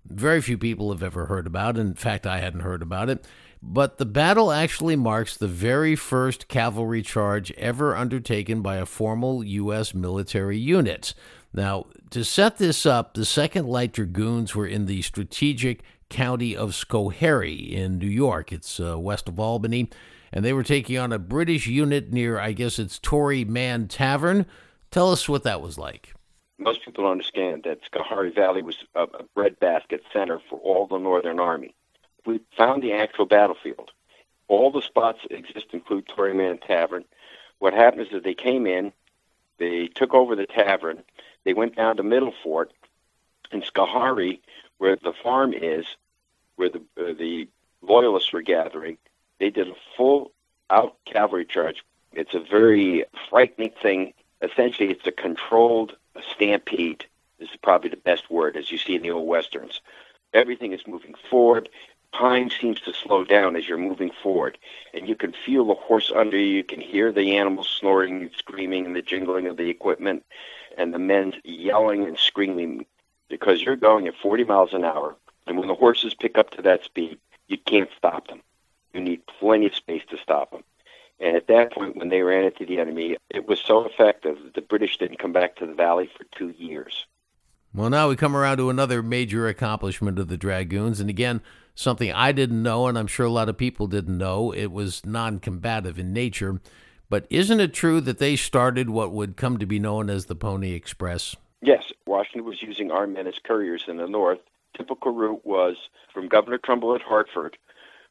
very 0.10 0.42
few 0.42 0.58
people 0.58 0.92
have 0.92 1.04
ever 1.04 1.26
heard 1.26 1.48
about. 1.48 1.78
In 1.78 1.94
fact, 1.94 2.26
I 2.26 2.40
hadn't 2.40 2.62
heard 2.62 2.82
about 2.82 3.10
it. 3.10 3.26
But 3.62 3.98
the 3.98 4.06
battle 4.06 4.52
actually 4.52 4.96
marks 4.96 5.36
the 5.36 5.48
very 5.48 5.96
first 5.96 6.48
cavalry 6.48 7.02
charge 7.02 7.52
ever 7.54 7.96
undertaken 7.96 8.62
by 8.62 8.78
a 8.78 8.86
formal 8.86 9.44
U.S. 9.44 9.94
military 9.94 10.58
unit. 10.58 11.14
Now, 11.54 11.88
to 12.12 12.24
set 12.24 12.58
this 12.58 12.86
up, 12.86 13.14
the 13.14 13.22
2nd 13.22 13.68
Light 13.68 13.94
Dragoons 13.94 14.56
were 14.56 14.68
in 14.68 14.86
the 14.86 15.02
strategic 15.02 15.82
county 16.10 16.56
of 16.56 16.72
Schoharie 16.72 17.72
in 17.72 17.98
New 17.98 18.08
York. 18.08 18.52
It's 18.52 18.80
uh, 18.80 19.00
west 19.00 19.28
of 19.28 19.40
Albany. 19.40 19.90
And 20.32 20.44
they 20.46 20.54
were 20.54 20.64
taking 20.64 20.98
on 20.98 21.14
a 21.14 21.20
British 21.20 21.68
unit 21.68 22.12
near, 22.12 22.40
I 22.40 22.52
guess 22.52 22.80
it's 22.80 23.00
Tory 23.00 23.44
Man 23.44 23.88
Tavern. 23.88 24.46
Tell 24.92 25.12
us 25.12 25.28
what 25.28 25.44
that 25.44 25.62
was 25.62 25.78
like. 25.78 26.14
Most 26.60 26.84
people 26.84 27.08
understand 27.08 27.64
that 27.64 27.80
Schoharie 27.92 28.34
Valley 28.34 28.62
was 28.62 28.78
a, 28.96 29.04
a 29.04 29.24
breadbasket 29.36 30.04
center 30.12 30.40
for 30.50 30.60
all 30.60 30.88
the 30.88 30.98
Northern 30.98 31.40
Army 31.40 31.74
we 32.28 32.42
found 32.56 32.84
the 32.84 32.94
actual 32.94 33.26
battlefield. 33.26 33.90
All 34.48 34.70
the 34.72 34.82
spots 34.82 35.20
exist 35.32 35.68
include 35.72 36.08
Toryman 36.08 36.62
Tavern. 36.62 37.06
What 37.60 37.74
happened 37.74 38.04
is 38.04 38.12
that 38.12 38.24
they 38.24 38.36
came 38.36 38.68
in, 38.68 38.92
they 39.58 39.88
took 39.88 40.14
over 40.14 40.36
the 40.36 40.46
tavern, 40.46 41.04
they 41.44 41.54
went 41.54 41.76
down 41.76 41.98
to 41.98 42.04
Middle 42.04 42.34
Fort 42.44 42.72
in 43.52 43.62
Schoharie, 43.62 44.42
where 44.78 44.96
the 44.96 45.14
farm 45.24 45.54
is, 45.54 45.86
where 46.58 46.70
the 46.70 46.82
uh, 47.00 47.14
the 47.18 47.48
loyalists 47.82 48.32
were 48.32 48.42
gathering. 48.42 48.98
They 49.40 49.50
did 49.50 49.70
a 49.70 49.76
full 49.96 50.32
out 50.70 50.98
cavalry 51.06 51.46
charge. 51.46 51.84
It's 52.12 52.34
a 52.34 52.40
very 52.40 53.06
frightening 53.30 53.72
thing. 53.82 54.14
Essentially, 54.42 54.92
it's 54.92 55.08
a 55.08 55.12
controlled 55.12 55.96
stampede. 56.34 57.06
This 57.40 57.50
is 57.50 57.58
probably 57.62 57.90
the 57.90 57.98
best 57.98 58.30
word, 58.30 58.58
as 58.58 58.72
you 58.72 58.78
see 58.78 58.96
in 58.96 59.02
the 59.02 59.12
old 59.12 59.28
westerns. 59.28 59.82
Everything 60.34 60.74
is 60.74 60.88
moving 60.88 61.14
forward 61.30 61.70
time 62.14 62.50
seems 62.50 62.80
to 62.82 62.94
slow 62.94 63.24
down 63.24 63.56
as 63.56 63.68
you're 63.68 63.78
moving 63.78 64.12
forward, 64.24 64.58
and 64.94 65.08
you 65.08 65.16
can 65.16 65.34
feel 65.34 65.66
the 65.66 65.74
horse 65.74 66.12
under 66.14 66.38
you. 66.38 66.58
You 66.58 66.64
can 66.64 66.82
hear 66.82 67.12
the 67.12 67.38
animals 67.38 67.68
snoring 67.68 68.22
and 68.22 68.32
screaming, 68.38 68.86
and 68.86 68.96
the 68.96 69.02
jingling 69.02 69.48
of 69.48 69.58
the 69.58 69.70
equipment, 69.70 70.24
and 70.78 70.94
the 70.94 71.00
men 71.00 71.34
yelling 71.44 72.06
and 72.06 72.18
screaming 72.18 72.86
because 73.30 73.62
you're 73.62 73.76
going 73.76 74.08
at 74.08 74.16
40 74.16 74.46
miles 74.46 74.74
an 74.74 74.86
hour. 74.86 75.16
And 75.46 75.58
when 75.58 75.68
the 75.68 75.76
horses 75.76 76.14
pick 76.14 76.38
up 76.38 76.52
to 76.52 76.62
that 76.64 76.84
speed, 76.84 77.20
you 77.48 77.58
can't 77.58 77.90
stop 77.98 78.28
them. 78.28 78.42
You 78.94 79.02
need 79.02 79.26
plenty 79.40 79.68
of 79.68 79.76
space 79.76 80.04
to 80.10 80.18
stop 80.18 80.52
them. 80.52 80.64
And 81.20 81.36
at 81.36 81.48
that 81.48 81.74
point, 81.74 81.98
when 81.98 82.10
they 82.10 82.22
ran 82.22 82.44
into 82.44 82.66
the 82.66 82.80
enemy, 82.80 83.18
it 83.30 83.48
was 83.48 83.60
so 83.60 83.86
effective 83.86 84.38
that 84.44 84.54
the 84.54 84.62
British 84.62 84.98
didn't 84.98 85.20
come 85.20 85.34
back 85.34 85.56
to 85.58 85.66
the 85.66 85.74
valley 85.74 86.10
for 86.16 86.26
two 86.38 86.50
years. 86.50 87.06
Well, 87.74 87.90
now 87.90 88.10
we 88.10 88.16
come 88.16 88.36
around 88.36 88.58
to 88.58 88.70
another 88.70 89.04
major 89.04 89.48
accomplishment 89.48 90.20
of 90.20 90.28
the 90.28 90.38
Dragoons. 90.38 91.00
And 91.00 91.10
again, 91.10 91.42
something 91.76 92.12
I 92.12 92.32
didn't 92.32 92.62
know, 92.62 92.88
and 92.88 92.98
I'm 92.98 93.08
sure 93.08 93.26
a 93.26 93.32
lot 93.32 93.50
of 93.50 93.58
people 93.58 93.88
didn't 93.88 94.18
know. 94.18 94.52
It 94.52 94.68
was 94.68 95.06
non 95.06 95.40
combative 95.40 96.00
in 96.00 96.14
nature. 96.14 96.62
But 97.10 97.26
isn't 97.30 97.60
it 97.60 97.74
true 97.74 98.02
that 98.02 98.18
they 98.18 98.36
started 98.36 98.90
what 98.90 99.12
would 99.12 99.38
come 99.38 99.58
to 99.60 99.66
be 99.66 99.80
known 99.80 100.10
as 100.10 100.26
the 100.26 100.36
Pony 100.36 100.74
Express? 100.74 101.36
Yes, 101.62 101.92
Washington 102.06 102.46
was 102.46 102.62
using 102.62 102.92
our 102.92 103.08
men 103.08 103.28
as 103.28 103.40
couriers 103.44 103.86
in 103.88 103.98
the 103.98 104.08
north. 104.08 104.40
Typical 104.76 105.12
route 105.12 105.46
was 105.46 105.78
from 106.14 106.28
Governor 106.28 106.58
Trumbull 106.58 106.96
at 106.96 107.02
Hartford, 107.02 107.58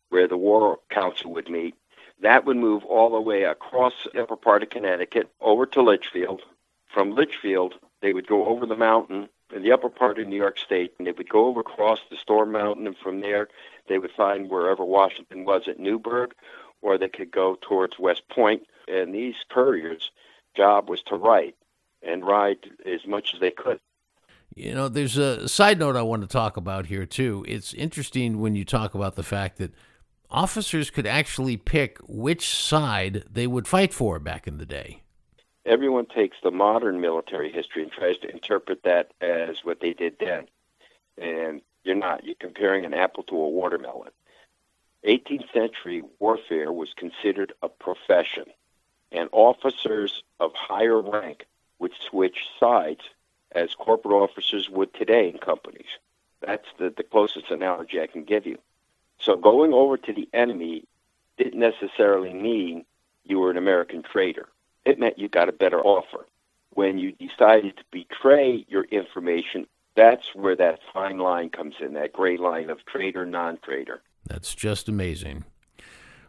where 0.08 0.26
the 0.26 0.36
War 0.36 0.78
Council 0.90 1.32
would 1.34 1.48
meet. 1.48 1.74
That 2.22 2.44
would 2.44 2.56
move 2.56 2.84
all 2.84 3.10
the 3.10 3.20
way 3.20 3.42
across 3.42 3.92
the 4.12 4.22
upper 4.22 4.36
part 4.36 4.62
of 4.62 4.70
Connecticut 4.70 5.30
over 5.40 5.66
to 5.66 5.82
Litchfield. 5.82 6.42
From 6.86 7.14
Litchfield, 7.14 7.74
they 8.00 8.12
would 8.12 8.26
go 8.26 8.46
over 8.46 8.66
the 8.66 8.76
mountain 8.76 9.28
in 9.54 9.62
the 9.62 9.72
upper 9.72 9.88
part 9.88 10.18
of 10.18 10.26
New 10.26 10.36
York 10.36 10.58
State, 10.58 10.94
and 10.98 11.06
they 11.06 11.12
would 11.12 11.28
go 11.28 11.46
over 11.46 11.60
across 11.60 12.00
the 12.10 12.16
Storm 12.16 12.52
Mountain, 12.52 12.86
and 12.86 12.96
from 12.96 13.20
there 13.20 13.48
they 13.88 13.98
would 13.98 14.10
find 14.12 14.50
wherever 14.50 14.84
Washington 14.84 15.44
was 15.44 15.68
at 15.68 15.78
Newburgh, 15.78 16.32
or 16.82 16.98
they 16.98 17.08
could 17.08 17.30
go 17.30 17.56
towards 17.60 17.98
West 17.98 18.28
Point. 18.28 18.62
And 18.88 19.14
these 19.14 19.36
couriers' 19.48 20.10
job 20.56 20.88
was 20.88 21.02
to 21.02 21.16
write 21.16 21.54
and 22.02 22.26
ride 22.26 22.70
as 22.84 23.06
much 23.06 23.34
as 23.34 23.40
they 23.40 23.50
could. 23.50 23.80
You 24.54 24.74
know, 24.74 24.88
there's 24.88 25.18
a 25.18 25.48
side 25.48 25.78
note 25.78 25.96
I 25.96 26.02
want 26.02 26.22
to 26.22 26.28
talk 26.28 26.56
about 26.56 26.86
here, 26.86 27.04
too. 27.04 27.44
It's 27.46 27.74
interesting 27.74 28.40
when 28.40 28.54
you 28.54 28.64
talk 28.64 28.94
about 28.94 29.16
the 29.16 29.22
fact 29.22 29.58
that 29.58 29.72
officers 30.30 30.90
could 30.90 31.06
actually 31.06 31.56
pick 31.56 31.98
which 32.06 32.48
side 32.48 33.24
they 33.30 33.46
would 33.46 33.66
fight 33.66 33.92
for 33.92 34.18
back 34.18 34.46
in 34.46 34.58
the 34.58 34.66
day. 34.66 35.02
Everyone 35.64 36.06
takes 36.06 36.36
the 36.42 36.50
modern 36.50 37.00
military 37.00 37.50
history 37.50 37.82
and 37.82 37.90
tries 37.90 38.18
to 38.18 38.30
interpret 38.30 38.82
that 38.84 39.12
as 39.20 39.64
what 39.64 39.80
they 39.80 39.92
did 39.92 40.16
then. 40.20 40.46
And 41.18 41.60
you're 41.82 41.96
not. 41.96 42.24
You're 42.24 42.36
comparing 42.38 42.84
an 42.84 42.94
apple 42.94 43.22
to 43.24 43.36
a 43.36 43.48
watermelon. 43.48 44.10
18th 45.06 45.52
century 45.52 46.02
warfare 46.18 46.72
was 46.72 46.92
considered 46.96 47.52
a 47.62 47.68
profession, 47.68 48.44
and 49.12 49.28
officers 49.32 50.22
of 50.40 50.52
higher 50.54 51.00
rank 51.00 51.46
would 51.78 51.92
switch 52.08 52.46
sides 52.58 53.02
as 53.52 53.74
corporate 53.74 54.14
officers 54.14 54.68
would 54.68 54.92
today 54.94 55.28
in 55.28 55.38
companies. 55.38 55.86
That's 56.40 56.66
the, 56.78 56.92
the 56.96 57.04
closest 57.04 57.50
analogy 57.50 58.00
I 58.00 58.06
can 58.06 58.24
give 58.24 58.46
you. 58.46 58.58
So 59.18 59.36
going 59.36 59.72
over 59.72 59.96
to 59.96 60.12
the 60.12 60.28
enemy 60.32 60.84
didn't 61.36 61.58
necessarily 61.58 62.32
mean 62.32 62.84
you 63.24 63.38
were 63.38 63.50
an 63.50 63.56
American 63.56 64.02
traitor. 64.02 64.48
It 64.84 64.98
meant 64.98 65.18
you 65.18 65.28
got 65.28 65.48
a 65.48 65.52
better 65.52 65.80
offer. 65.80 66.26
When 66.70 66.98
you 66.98 67.12
decided 67.12 67.76
to 67.78 67.84
betray 67.90 68.64
your 68.68 68.84
information, 68.84 69.66
that's 69.96 70.34
where 70.34 70.56
that 70.56 70.80
fine 70.92 71.18
line 71.18 71.48
comes 71.48 71.74
in, 71.80 71.94
that 71.94 72.12
gray 72.12 72.36
line 72.36 72.70
of 72.70 72.84
traitor, 72.84 73.24
non 73.24 73.58
traitor. 73.64 74.02
That's 74.26 74.54
just 74.54 74.88
amazing. 74.88 75.44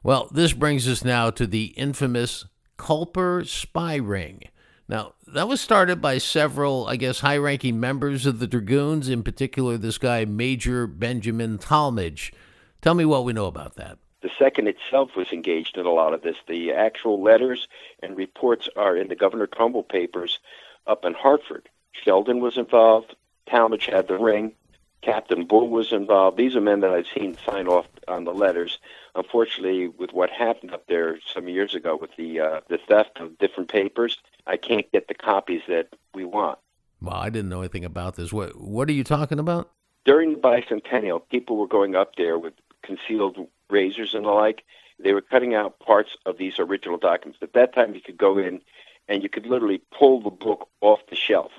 Well, 0.03 0.29
this 0.31 0.53
brings 0.53 0.87
us 0.87 1.03
now 1.03 1.29
to 1.31 1.45
the 1.45 1.65
infamous 1.75 2.45
Culper 2.77 3.45
spy 3.45 3.95
ring. 3.95 4.43
Now, 4.87 5.13
that 5.27 5.49
was 5.49 5.59
started 5.59 6.01
by 6.01 6.17
several, 6.19 6.87
I 6.87 6.95
guess, 6.95 7.19
high 7.19 7.37
ranking 7.37 7.79
members 7.79 8.25
of 8.25 8.39
the 8.39 8.47
Dragoons, 8.47 9.09
in 9.09 9.21
particular, 9.21 9.77
this 9.77 9.97
guy, 9.97 10.23
Major 10.23 10.87
Benjamin 10.87 11.57
Tallmadge. 11.57 12.31
Tell 12.81 12.93
me 12.93 13.05
what 13.05 13.25
we 13.25 13.33
know 13.33 13.47
about 13.47 13.75
that. 13.75 13.97
The 14.21 14.29
second 14.37 14.67
itself 14.67 15.15
was 15.15 15.31
engaged 15.31 15.77
in 15.77 15.85
a 15.85 15.91
lot 15.91 16.13
of 16.13 16.21
this. 16.21 16.37
The 16.47 16.73
actual 16.73 17.21
letters 17.21 17.67
and 18.01 18.17
reports 18.17 18.67
are 18.75 18.97
in 18.97 19.07
the 19.07 19.15
Governor 19.15 19.47
Trumbull 19.47 19.83
papers 19.83 20.39
up 20.87 21.05
in 21.05 21.13
Hartford. 21.13 21.69
Sheldon 21.91 22.39
was 22.39 22.57
involved. 22.57 23.15
Tallmadge 23.47 23.91
had 23.91 24.07
the 24.07 24.17
ring. 24.17 24.53
Captain 25.01 25.45
Bull 25.45 25.69
was 25.69 25.91
involved. 25.91 26.37
These 26.37 26.55
are 26.55 26.61
men 26.61 26.81
that 26.81 26.91
I've 26.91 27.07
seen 27.07 27.37
sign 27.45 27.67
off 27.67 27.87
on 28.07 28.23
the 28.23 28.33
letters. 28.33 28.79
Unfortunately, 29.15 29.87
with 29.87 30.11
what 30.11 30.29
happened 30.29 30.73
up 30.73 30.87
there 30.87 31.19
some 31.33 31.47
years 31.47 31.75
ago 31.75 31.95
with 31.95 32.15
the 32.17 32.39
uh, 32.39 32.61
the 32.67 32.77
theft 32.77 33.19
of 33.19 33.37
different 33.37 33.69
papers, 33.69 34.17
I 34.45 34.57
can't 34.57 34.91
get 34.91 35.07
the 35.07 35.13
copies 35.13 35.61
that 35.67 35.89
we 36.13 36.25
want. 36.25 36.59
Well, 37.01 37.15
I 37.15 37.29
didn't 37.29 37.49
know 37.49 37.59
anything 37.59 37.85
about 37.85 38.15
this. 38.15 38.33
What 38.33 38.59
What 38.59 38.89
are 38.89 38.93
you 38.93 39.03
talking 39.03 39.39
about? 39.39 39.69
During 40.03 40.33
the 40.33 40.39
bicentennial, 40.39 41.21
people 41.29 41.57
were 41.57 41.67
going 41.67 41.95
up 41.95 42.15
there 42.15 42.39
with 42.39 42.53
concealed 42.87 43.37
razors 43.69 44.15
and 44.15 44.25
the 44.25 44.31
like. 44.31 44.63
They 44.97 45.13
were 45.13 45.21
cutting 45.21 45.53
out 45.53 45.79
parts 45.79 46.17
of 46.25 46.37
these 46.37 46.57
original 46.57 46.97
documents. 46.97 47.39
At 47.43 47.53
that 47.53 47.75
time, 47.75 47.93
you 47.93 48.01
could 48.01 48.17
go 48.17 48.39
in 48.39 48.61
and 49.07 49.21
you 49.21 49.29
could 49.29 49.45
literally 49.45 49.81
pull 49.97 50.21
the 50.21 50.31
book 50.31 50.67
off 50.81 50.99
the 51.09 51.15
shelf, 51.15 51.51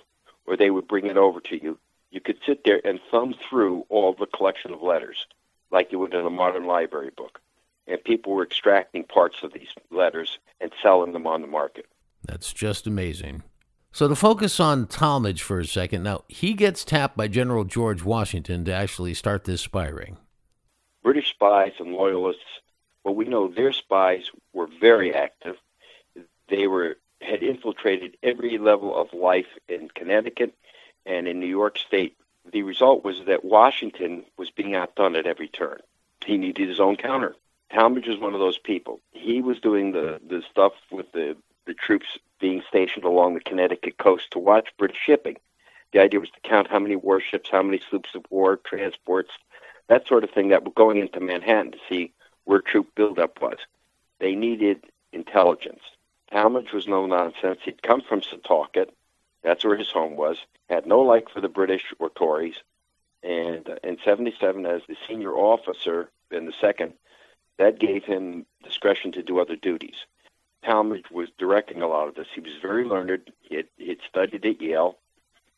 or 0.47 0.57
they 0.57 0.71
would 0.71 0.89
bring 0.89 1.07
it 1.07 1.17
over 1.17 1.41
to 1.41 1.63
you. 1.63 1.79
You 2.11 2.21
could 2.21 2.39
sit 2.45 2.65
there 2.65 2.81
and 2.85 3.01
thumb 3.11 3.35
through 3.49 3.85
all 3.89 4.15
the 4.15 4.27
collection 4.27 4.73
of 4.73 4.83
letters, 4.83 5.27
like 5.71 5.93
you 5.93 5.99
would 5.99 6.15
in 6.15 6.27
a 6.27 6.31
modern 6.31 6.67
library 6.67 7.11
book. 7.17 7.41
And 7.87 8.03
people 8.03 8.35
were 8.35 8.45
extracting 8.45 9.05
parts 9.05 9.37
of 9.43 9.53
these 9.53 9.69
letters 9.91 10.39
and 10.61 10.73
selling 10.83 11.13
them 11.13 11.27
on 11.27 11.41
the 11.41 11.47
market. 11.47 11.87
That's 12.25 12.53
just 12.53 12.87
amazing. 12.87 13.45
So, 13.93 14.07
to 14.09 14.15
focus 14.15 14.61
on 14.61 14.87
Tallmadge 14.87 15.41
for 15.41 15.59
a 15.61 15.67
second, 15.67 16.03
now 16.03 16.25
he 16.29 16.53
gets 16.53 16.85
tapped 16.85 17.17
by 17.17 17.29
General 17.29 17.65
George 17.65 18.05
Washington 18.05 18.65
to 18.67 18.73
actually 18.73 19.15
start 19.15 19.45
this 19.45 19.63
spy 19.63 19.89
ring. 19.89 20.19
Spies 21.39 21.75
and 21.79 21.93
loyalists, 21.93 22.43
well, 23.05 23.15
we 23.15 23.25
know 23.25 23.47
their 23.47 23.73
spies 23.73 24.29
were 24.53 24.67
very 24.81 25.15
active. 25.15 25.57
They 26.49 26.67
were 26.67 26.97
had 27.21 27.45
infiltrated 27.45 28.17
every 28.25 28.59
level 28.59 28.97
of 28.97 29.13
life 29.13 29.47
in 29.69 29.89
Connecticut 29.95 30.53
and 31.07 31.29
in 31.29 31.39
New 31.39 31.47
York 31.47 31.79
State. 31.79 32.17
The 32.51 32.63
result 32.63 33.05
was 33.05 33.25
that 33.27 33.45
Washington 33.45 34.25
was 34.37 34.51
being 34.51 34.75
outdone 34.75 35.15
at 35.15 35.27
every 35.27 35.47
turn. 35.49 35.79
He 36.25 36.39
needed 36.39 36.69
his 36.69 36.81
own 36.81 36.97
counter. 36.97 37.37
Tallmadge 37.73 38.09
was 38.09 38.19
one 38.19 38.35
of 38.35 38.41
those 38.41 38.59
people. 38.59 39.01
He 39.13 39.41
was 39.41 39.61
doing 39.61 39.93
the, 39.93 40.21
the 40.27 40.43
stuff 40.51 40.73
with 40.91 41.13
the, 41.13 41.37
the 41.67 41.75
troops 41.75 42.19
being 42.41 42.63
stationed 42.69 43.05
along 43.05 43.35
the 43.35 43.41
Connecticut 43.41 43.97
coast 43.99 44.33
to 44.33 44.39
watch 44.41 44.71
British 44.77 44.99
shipping. 44.99 45.37
The 45.93 46.01
idea 46.01 46.21
was 46.21 46.31
to 46.31 46.41
count 46.49 46.69
how 46.69 46.79
many 46.79 46.97
warships, 46.97 47.49
how 47.51 47.63
many 47.63 47.81
sloops 47.89 48.15
of 48.15 48.25
war, 48.31 48.57
transports, 48.57 49.31
that 49.89 50.07
sort 50.07 50.25
of 50.25 50.31
thing 50.31 50.49
that 50.49 50.65
were 50.65 50.73
going 50.73 50.99
into 50.99 51.21
Manhattan 51.21 51.73
to 51.73 51.79
see 51.89 52.13
where 52.45 52.61
troop 52.61 52.95
buildup 52.95 53.41
was. 53.41 53.59
They 54.21 54.35
needed 54.35 54.85
intelligence. 55.13 55.83
Tallmadge 56.33 56.73
was 56.73 56.87
no 56.87 57.07
nonsense. 57.07 57.61
He'd 57.65 57.83
come 57.83 58.03
from 58.03 58.21
Setauket. 58.21 58.91
That's 59.43 59.65
where 59.65 59.77
his 59.77 59.91
home 59.91 60.17
was. 60.17 60.37
Had 60.69 60.87
no 60.87 61.01
like 61.01 61.31
for 61.31 61.41
the 61.41 61.49
British 61.49 61.85
or 61.99 62.11
Tories. 62.11 62.57
And 63.23 63.69
uh, 63.69 63.77
in 63.83 63.99
77, 64.05 64.67
as 64.67 64.83
the 64.87 64.97
senior 65.09 65.33
officer 65.33 66.11
in 66.31 66.47
the 66.47 66.53
second, 66.61 66.93
that 67.59 67.79
gave 67.79 68.05
him 68.05 68.47
discretion 68.63 69.13
to 69.13 69.23
do 69.23 69.41
other 69.41 69.57
duties. 69.57 69.97
Tallmadge 70.65 71.11
was 71.11 71.29
directing 71.39 71.83
a 71.83 71.89
lot 71.89 72.09
of 72.09 72.15
this. 72.15 72.27
He 72.35 72.41
was 72.41 72.53
very 72.61 72.85
learned. 72.85 73.31
He 73.41 73.57
had, 73.57 73.67
he 73.77 73.89
had 73.89 73.99
studied 74.09 74.45
at 74.45 74.61
Yale. 74.61 74.99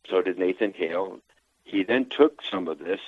So 0.09 0.23
did 0.23 0.39
Nathan 0.39 0.73
Hale. 0.73 1.21
He 1.65 1.83
then 1.83 2.07
took 2.07 2.43
some 2.43 2.69
of 2.69 2.79
this 2.79 3.01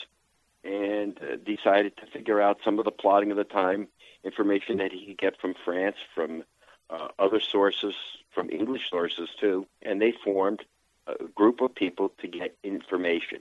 and 0.65 1.19
uh, 1.21 1.37
decided 1.45 1.97
to 1.97 2.07
figure 2.07 2.41
out 2.41 2.59
some 2.65 2.79
of 2.79 2.85
the 2.85 2.91
plotting 2.91 3.31
of 3.31 3.37
the 3.37 3.45
time, 3.45 3.89
information 4.25 4.79
that 4.79 4.93
he 4.93 5.07
could 5.07 5.19
get 5.19 5.41
from 5.41 5.55
France, 5.65 5.97
from 6.15 6.45
uh, 6.91 7.09
other 7.19 7.41
sources, 7.41 7.95
from 8.31 8.51
English 8.51 8.91
sources 8.91 9.29
too, 9.41 9.67
and 9.83 10.01
they 10.01 10.13
formed 10.25 10.65
a 11.07 11.25
group 11.35 11.61
of 11.61 11.75
people 11.75 12.13
to 12.21 12.29
get 12.29 12.57
information. 12.63 13.41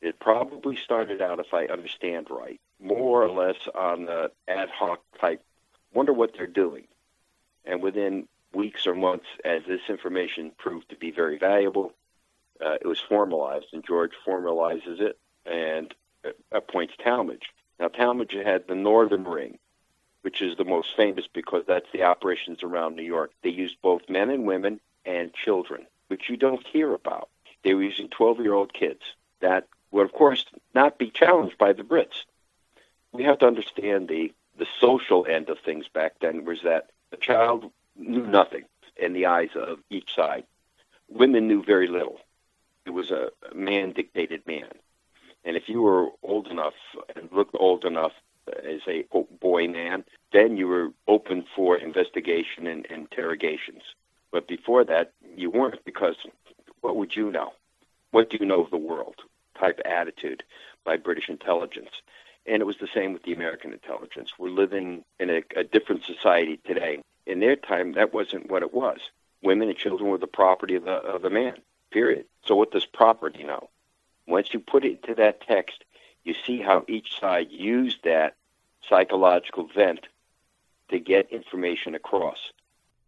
It 0.00 0.20
probably 0.20 0.76
started 0.76 1.22
out, 1.22 1.40
if 1.40 1.54
I 1.54 1.66
understand 1.66 2.28
right, 2.30 2.60
more 2.80 3.22
or 3.22 3.30
less 3.30 3.56
on 3.74 4.04
the 4.04 4.30
ad 4.46 4.68
hoc 4.68 5.00
type, 5.20 5.42
wonder 5.92 6.12
what 6.12 6.34
they're 6.36 6.46
doing. 6.46 6.84
And 7.64 7.82
within 7.82 8.28
weeks 8.52 8.86
or 8.86 8.94
months, 8.94 9.26
as 9.44 9.62
this 9.66 9.80
information 9.88 10.52
proved 10.56 10.90
to 10.90 10.96
be 10.96 11.10
very 11.10 11.38
valuable, 11.38 11.92
uh, 12.64 12.74
it 12.80 12.86
was 12.86 13.00
formalized, 13.00 13.66
and 13.72 13.84
George 13.84 14.12
formalizes 14.26 15.00
it 15.00 15.18
and 15.46 15.94
Uh, 16.28 16.56
appoints 16.56 16.94
Tallmadge. 16.98 17.44
Now, 17.78 17.88
Tallmadge 17.88 18.44
had 18.44 18.66
the 18.66 18.74
Northern 18.74 19.24
Ring, 19.24 19.58
which 20.22 20.42
is 20.42 20.56
the 20.56 20.64
most 20.64 20.96
famous 20.96 21.26
because 21.32 21.64
that's 21.66 21.90
the 21.92 22.02
operations 22.02 22.62
around 22.62 22.96
New 22.96 23.02
York. 23.02 23.30
They 23.42 23.50
used 23.50 23.80
both 23.82 24.08
men 24.08 24.30
and 24.30 24.46
women 24.46 24.80
and 25.04 25.32
children, 25.32 25.86
which 26.08 26.28
you 26.28 26.36
don't 26.36 26.66
hear 26.66 26.92
about. 26.92 27.28
They 27.62 27.74
were 27.74 27.82
using 27.82 28.08
12 28.08 28.40
year 28.40 28.54
old 28.54 28.72
kids 28.72 29.02
that 29.40 29.66
would, 29.90 30.04
of 30.04 30.12
course, 30.12 30.44
not 30.74 30.98
be 30.98 31.10
challenged 31.10 31.58
by 31.58 31.72
the 31.72 31.82
Brits. 31.82 32.24
We 33.12 33.24
have 33.24 33.38
to 33.38 33.46
understand 33.46 34.08
the, 34.08 34.32
the 34.58 34.66
social 34.80 35.26
end 35.26 35.48
of 35.48 35.58
things 35.60 35.88
back 35.88 36.14
then 36.20 36.44
was 36.44 36.62
that 36.62 36.90
the 37.10 37.16
child 37.16 37.70
knew 37.96 38.26
nothing 38.26 38.64
in 38.96 39.12
the 39.12 39.26
eyes 39.26 39.50
of 39.54 39.78
each 39.88 40.14
side. 40.14 40.44
Women 41.08 41.48
knew 41.48 41.62
very 41.62 41.86
little. 41.88 42.20
It 42.84 42.90
was 42.90 43.10
a 43.10 43.30
man 43.54 43.92
dictated 43.92 44.46
man. 44.46 44.68
And 45.44 45.56
if 45.56 45.68
you 45.68 45.82
were 45.82 46.08
old 46.22 46.48
enough 46.48 46.74
and 47.14 47.30
looked 47.32 47.56
old 47.58 47.84
enough 47.84 48.12
as 48.48 48.80
a 48.88 49.04
boy 49.40 49.68
man, 49.68 50.04
then 50.32 50.56
you 50.56 50.66
were 50.66 50.88
open 51.06 51.44
for 51.54 51.76
investigation 51.76 52.66
and 52.66 52.86
interrogations. 52.86 53.82
But 54.30 54.48
before 54.48 54.84
that, 54.84 55.12
you 55.36 55.50
weren't 55.50 55.84
because 55.84 56.16
what 56.80 56.96
would 56.96 57.16
you 57.16 57.30
know? 57.30 57.52
What 58.10 58.30
do 58.30 58.38
you 58.40 58.46
know 58.46 58.62
of 58.62 58.70
the 58.70 58.76
world? 58.76 59.16
Type 59.58 59.80
attitude 59.84 60.42
by 60.84 60.96
British 60.96 61.28
intelligence. 61.28 61.90
And 62.46 62.62
it 62.62 62.66
was 62.66 62.78
the 62.78 62.88
same 62.94 63.12
with 63.12 63.24
the 63.24 63.32
American 63.32 63.72
intelligence. 63.72 64.32
We're 64.38 64.50
living 64.50 65.04
in 65.20 65.30
a, 65.30 65.42
a 65.56 65.64
different 65.64 66.04
society 66.04 66.58
today. 66.64 67.02
In 67.26 67.40
their 67.40 67.56
time, 67.56 67.92
that 67.92 68.14
wasn't 68.14 68.50
what 68.50 68.62
it 68.62 68.72
was. 68.72 68.98
Women 69.42 69.68
and 69.68 69.76
children 69.76 70.08
were 70.08 70.18
the 70.18 70.26
property 70.26 70.74
of 70.74 70.84
the, 70.84 70.92
of 70.92 71.22
the 71.22 71.30
man, 71.30 71.56
period. 71.90 72.24
So 72.46 72.54
what 72.56 72.70
does 72.70 72.86
property 72.86 73.44
know? 73.44 73.68
Once 74.28 74.52
you 74.52 74.60
put 74.60 74.84
it 74.84 75.00
into 75.02 75.14
that 75.14 75.40
text, 75.40 75.84
you 76.22 76.34
see 76.46 76.60
how 76.60 76.84
each 76.86 77.18
side 77.18 77.48
used 77.50 78.04
that 78.04 78.36
psychological 78.88 79.68
vent 79.74 80.06
to 80.90 80.98
get 80.98 81.32
information 81.32 81.94
across. 81.94 82.52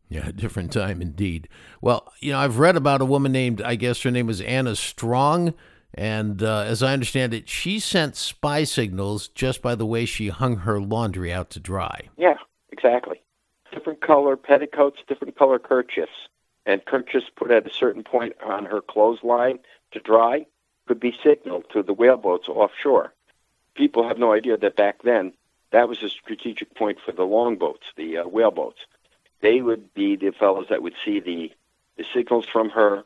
Yeah, 0.09 0.29
a 0.29 0.33
different 0.45 0.73
time 0.73 1.03
indeed. 1.03 1.49
Well, 1.81 2.11
you 2.21 2.33
know, 2.33 2.39
I've 2.39 2.59
read 2.59 2.77
about 2.77 3.03
a 3.03 3.05
woman 3.05 3.33
named, 3.33 3.61
I 3.61 3.75
guess 3.75 4.03
her 4.03 4.11
name 4.11 4.27
was 4.27 4.41
Anna 4.41 4.75
Strong, 4.75 5.55
and 5.93 6.43
uh, 6.43 6.61
as 6.61 6.83
I 6.83 6.93
understand 6.93 7.35
it, 7.35 7.49
she 7.49 7.79
sent 7.79 8.17
spy 8.17 8.65
signals 8.65 9.29
just 9.29 9.61
by 9.61 9.75
the 9.75 9.87
way 9.87 10.07
she 10.07 10.29
hung 10.29 10.59
her 10.59 10.81
laundry 10.81 11.33
out 11.33 11.51
to 11.51 11.61
dry. 11.61 12.09
Yeah, 12.17 12.39
exactly. 12.71 13.21
Different 13.73 14.01
color 14.01 14.37
petticoats, 14.37 15.01
different 15.07 15.37
color 15.37 15.59
kerchiefs, 15.59 16.29
and 16.65 16.85
kerchiefs 16.85 17.27
put 17.37 17.51
at 17.51 17.67
a 17.67 17.73
certain 17.73 18.05
point 18.05 18.35
on 18.45 18.65
her 18.65 18.81
clothesline 18.81 19.59
to 19.93 20.01
dry 20.01 20.47
could 20.91 20.99
be 20.99 21.17
signaled 21.23 21.65
to 21.73 21.85
the 21.85 21.93
whaleboats 21.95 22.49
offshore. 22.49 23.13
People 23.77 24.09
have 24.09 24.19
no 24.19 24.33
idea 24.33 24.57
that 24.57 24.75
back 24.75 25.03
then 25.05 25.33
that 25.71 25.89
was 25.89 26.03
a 26.03 26.09
strategic 26.09 26.75
point 26.75 26.99
for 27.07 27.13
the 27.13 27.23
longboats, 27.23 27.87
the 27.97 28.19
uh, 28.19 28.25
whaleboats 28.25 28.81
they 29.41 29.61
would 29.61 29.93
be 29.95 30.17
the 30.17 30.33
fellows 30.33 30.67
that 30.71 30.83
would 30.83 30.95
see 31.05 31.21
the, 31.21 31.53
the 31.97 32.05
signals 32.15 32.47
from 32.47 32.71
her 32.71 33.05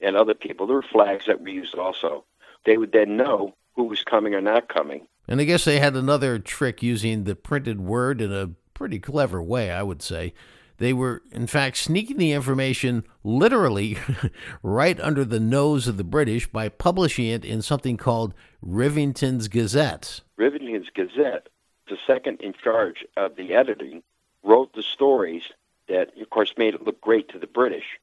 and 0.00 0.16
other 0.16 0.34
people. 0.34 0.66
There 0.66 0.76
were 0.76 0.82
flags 0.82 1.26
that 1.26 1.40
were 1.40 1.48
used 1.48 1.74
also. 1.74 2.24
They 2.64 2.76
would 2.76 2.92
then 2.92 3.16
know 3.16 3.54
who 3.74 3.84
was 3.84 4.02
coming 4.02 4.34
or 4.34 4.40
not 4.40 4.68
coming. 4.68 5.06
And 5.26 5.40
I 5.40 5.44
guess 5.44 5.64
they 5.64 5.78
had 5.78 5.96
another 5.96 6.38
trick 6.38 6.82
using 6.82 7.24
the 7.24 7.34
printed 7.34 7.80
word 7.80 8.20
in 8.20 8.32
a 8.32 8.50
pretty 8.74 8.98
clever 8.98 9.42
way, 9.42 9.70
I 9.70 9.82
would 9.82 10.02
say. 10.02 10.34
They 10.82 10.92
were, 10.92 11.22
in 11.30 11.46
fact, 11.46 11.76
sneaking 11.76 12.16
the 12.16 12.32
information 12.32 13.04
literally 13.22 13.98
right 14.64 14.98
under 14.98 15.24
the 15.24 15.38
nose 15.38 15.86
of 15.86 15.96
the 15.96 16.02
British 16.02 16.48
by 16.48 16.70
publishing 16.70 17.26
it 17.26 17.44
in 17.44 17.62
something 17.62 17.96
called 17.96 18.34
Rivington's 18.60 19.46
Gazette. 19.46 20.22
Rivington's 20.36 20.90
Gazette, 20.92 21.50
the 21.88 21.98
second 22.04 22.40
in 22.40 22.52
charge 22.52 23.04
of 23.16 23.36
the 23.36 23.54
editing, 23.54 24.02
wrote 24.42 24.72
the 24.72 24.82
stories 24.82 25.44
that, 25.86 26.20
of 26.20 26.30
course, 26.30 26.54
made 26.58 26.74
it 26.74 26.84
look 26.84 27.00
great 27.00 27.28
to 27.28 27.38
the 27.38 27.46
British, 27.46 28.00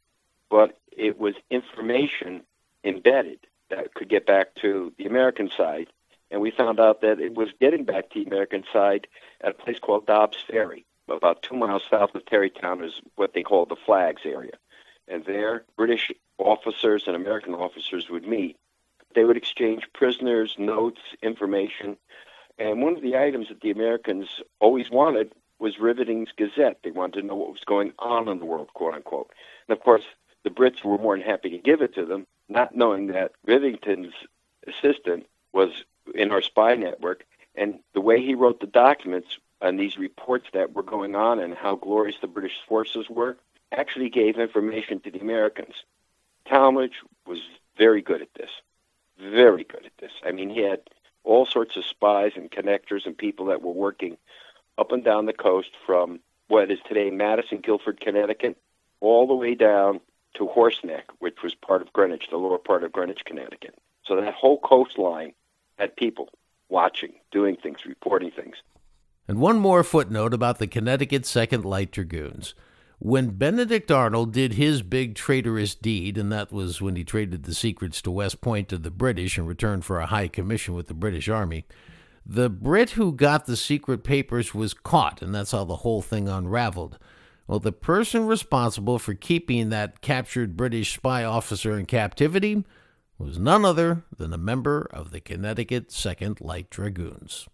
but 0.50 0.80
it 0.96 1.20
was 1.20 1.36
information 1.50 2.44
embedded 2.86 3.40
that 3.70 3.94
could 3.94 4.08
get 4.08 4.26
back 4.26 4.56
to 4.62 4.94
the 4.98 5.06
American 5.06 5.50
side. 5.50 5.88
And 6.32 6.40
we 6.40 6.50
found 6.50 6.80
out 6.80 7.02
that 7.02 7.20
it 7.20 7.36
was 7.36 7.50
getting 7.60 7.84
back 7.84 8.10
to 8.12 8.24
the 8.24 8.30
American 8.30 8.64
side 8.72 9.08
at 9.42 9.52
a 9.52 9.54
place 9.66 9.80
called 9.80 10.06
Dobbs 10.06 10.38
Ferry, 10.50 10.86
about 11.12 11.42
two 11.42 11.56
miles 11.56 11.84
south 11.90 12.16
of 12.16 12.26
Tarrytown 12.26 12.84
is 12.84 13.02
what 13.16 13.34
they 13.34 13.44
call 13.44 13.66
the 13.66 13.76
Flags 13.76 14.22
area. 14.26 14.54
And 15.08 15.26
there, 15.26 15.64
British 15.76 16.12
officers 16.38 17.04
and 17.08 17.16
American 17.16 17.54
officers 17.54 18.10
would 18.10 18.28
meet. 18.28 18.58
They 19.16 19.24
would 19.24 19.38
exchange 19.38 19.88
prisoners, 19.94 20.56
notes, 20.58 21.02
information. 21.22 21.98
And 22.58 22.82
one 22.82 22.96
of 22.96 23.02
the 23.02 23.18
items 23.18 23.50
that 23.50 23.62
the 23.62 23.72
Americans 23.72 24.42
always 24.60 24.92
wanted 24.92 25.34
was 25.58 25.80
Rivington's 25.80 26.32
Gazette. 26.38 26.80
They 26.84 26.92
wanted 26.92 27.22
to 27.22 27.28
know 27.28 27.36
what 27.36 27.52
was 27.52 27.64
going 27.66 27.94
on 28.00 28.28
in 28.28 28.40
the 28.40 28.46
world, 28.46 28.70
quote 28.74 28.94
unquote. 28.94 29.32
And 29.68 29.78
of 29.78 29.84
course, 29.84 30.04
the 30.44 30.50
Brits 30.50 30.84
were 30.84 30.98
more 30.98 31.18
than 31.18 31.26
happy 31.26 31.50
to 31.50 31.58
give 31.58 31.82
it 31.82 31.96
to 31.96 32.06
them, 32.06 32.28
not 32.48 32.76
knowing 32.76 33.08
that 33.08 33.34
Rivington's 33.46 34.14
assistant 34.68 35.26
was 35.54 35.84
in 36.16 36.32
our 36.32 36.42
spy 36.42 36.76
network. 36.76 37.26
And 37.56 37.80
the 37.94 38.02
way 38.02 38.22
he 38.22 38.36
wrote 38.36 38.60
the 38.60 38.68
documents 38.68 39.38
and 39.62 39.80
these 39.80 39.98
reports 39.98 40.48
that 40.54 40.74
were 40.74 40.84
going 40.84 41.16
on 41.16 41.40
and 41.40 41.54
how 41.54 41.76
glorious 41.76 42.16
the 42.22 42.28
British 42.28 42.58
forces 42.68 43.10
were 43.10 43.38
actually 43.72 44.10
gave 44.10 44.38
information 44.38 45.00
to 45.02 45.12
the 45.12 45.20
Americans. 45.20 45.84
Tallmadge 46.48 46.96
was 47.28 47.40
very 47.78 48.02
good 48.02 48.22
at 48.22 48.34
this. 48.34 48.50
Very 49.20 49.64
good 49.64 49.86
at 49.86 49.98
this. 50.00 50.12
I 50.26 50.32
mean, 50.32 50.50
he 50.50 50.62
had 50.62 50.82
all 51.24 51.46
sorts 51.46 51.76
of 51.78 51.86
spies 51.86 52.32
and 52.36 52.50
connectors 52.50 53.06
and 53.06 53.18
people 53.18 53.48
that 53.48 53.62
were 53.62 53.74
working 53.74 54.18
up 54.78 54.92
and 54.92 55.04
down 55.04 55.26
the 55.26 55.34
coast 55.34 55.72
from 55.86 56.20
what 56.48 56.72
is 56.72 56.80
today 56.88 57.10
Madison, 57.10 57.60
Guilford, 57.60 58.00
Connecticut, 58.00 58.58
all 59.02 59.28
the 59.28 59.36
way 59.36 59.56
down 59.56 60.00
to 60.36 60.48
Horseneck, 60.48 61.04
which 61.20 61.44
was 61.44 61.54
part 61.54 61.82
of 61.82 61.94
Greenwich, 61.94 62.28
the 62.30 62.38
lower 62.38 62.58
part 62.58 62.84
of 62.84 62.92
Greenwich, 62.92 63.26
Connecticut. 63.26 63.76
So 64.06 64.16
that 64.16 64.34
whole 64.34 64.60
coastline 64.60 65.34
had 65.78 65.96
people 65.96 66.30
watching, 66.70 67.14
doing 67.32 67.56
things, 67.56 67.86
reporting 67.86 68.32
things. 68.32 68.58
And 69.30 69.38
one 69.38 69.60
more 69.60 69.84
footnote 69.84 70.34
about 70.34 70.58
the 70.58 70.66
Connecticut 70.66 71.24
Second 71.24 71.64
Light 71.64 71.92
Dragoons. 71.92 72.56
When 72.98 73.38
Benedict 73.38 73.92
Arnold 73.92 74.34
did 74.34 74.54
his 74.54 74.82
big 74.82 75.14
traitorous 75.14 75.76
deed, 75.76 76.18
and 76.18 76.32
that 76.32 76.52
was 76.52 76.82
when 76.82 76.96
he 76.96 77.04
traded 77.04 77.44
the 77.44 77.54
secrets 77.54 78.02
to 78.02 78.10
West 78.10 78.42
Point 78.42 78.70
to 78.70 78.80
the 78.80 78.90
British 78.90 79.38
in 79.38 79.46
return 79.46 79.84
for 79.84 80.00
a 80.00 80.08
high 80.08 80.30
commission 80.30 80.74
with 80.74 80.88
the 80.88 80.96
British 80.96 81.30
Army, 81.30 81.68
the 82.26 82.50
Brit 82.50 82.90
who 82.92 83.12
got 83.12 83.46
the 83.46 83.56
secret 83.56 84.04
papers 84.04 84.56
was 84.56 84.74
caught, 84.74 85.22
and 85.22 85.36
that's 85.36 85.52
how 85.52 85.64
the 85.64 85.76
whole 85.76 86.02
thing 86.02 86.28
unraveled. 86.28 86.98
Well, 87.46 87.60
the 87.60 87.72
person 87.72 88.26
responsible 88.26 88.98
for 88.98 89.14
keeping 89.14 89.70
that 89.70 90.02
captured 90.02 90.58
British 90.58 90.96
spy 90.96 91.24
officer 91.24 91.78
in 91.78 91.86
captivity 91.86 92.66
was 93.20 93.38
none 93.38 93.64
other 93.64 94.06
than 94.18 94.34
a 94.34 94.40
member 94.40 94.90
of 94.92 95.12
the 95.12 95.20
Connecticut 95.20 95.90
2nd 95.90 96.42
Light 96.42 96.72
Dragoons. 96.72 97.48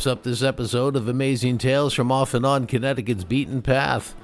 Wraps 0.00 0.06
up 0.06 0.22
this 0.22 0.42
episode 0.42 0.96
of 0.96 1.08
Amazing 1.08 1.58
Tales 1.58 1.92
from 1.92 2.10
Off 2.10 2.32
and 2.32 2.46
On 2.46 2.66
Connecticut's 2.66 3.22
Beaten 3.22 3.60
Path. 3.60 4.14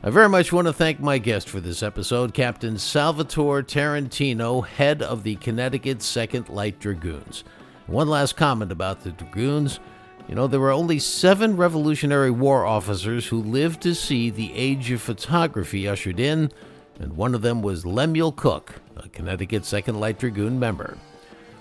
I 0.00 0.10
very 0.10 0.28
much 0.28 0.52
want 0.52 0.68
to 0.68 0.72
thank 0.72 1.00
my 1.00 1.18
guest 1.18 1.48
for 1.48 1.58
this 1.60 1.82
episode, 1.82 2.32
Captain 2.32 2.78
Salvatore 2.78 3.64
Tarantino, 3.64 4.64
head 4.64 5.02
of 5.02 5.24
the 5.24 5.34
Connecticut 5.34 5.98
2nd 5.98 6.50
Light 6.50 6.78
Dragoons. 6.78 7.42
One 7.88 8.08
last 8.08 8.36
comment 8.36 8.70
about 8.70 9.00
the 9.00 9.10
Dragoons. 9.10 9.80
You 10.28 10.36
know, 10.36 10.46
there 10.46 10.60
were 10.60 10.70
only 10.70 11.00
seven 11.00 11.56
Revolutionary 11.56 12.30
War 12.30 12.64
officers 12.64 13.26
who 13.26 13.42
lived 13.42 13.82
to 13.82 13.92
see 13.96 14.30
the 14.30 14.54
age 14.54 14.92
of 14.92 15.02
photography 15.02 15.88
ushered 15.88 16.20
in, 16.20 16.52
and 17.00 17.16
one 17.16 17.34
of 17.34 17.42
them 17.42 17.60
was 17.60 17.84
Lemuel 17.84 18.30
Cook, 18.30 18.74
a 18.94 19.08
Connecticut 19.08 19.64
2nd 19.64 19.98
Light 19.98 20.20
Dragoon 20.20 20.60
member. 20.60 20.96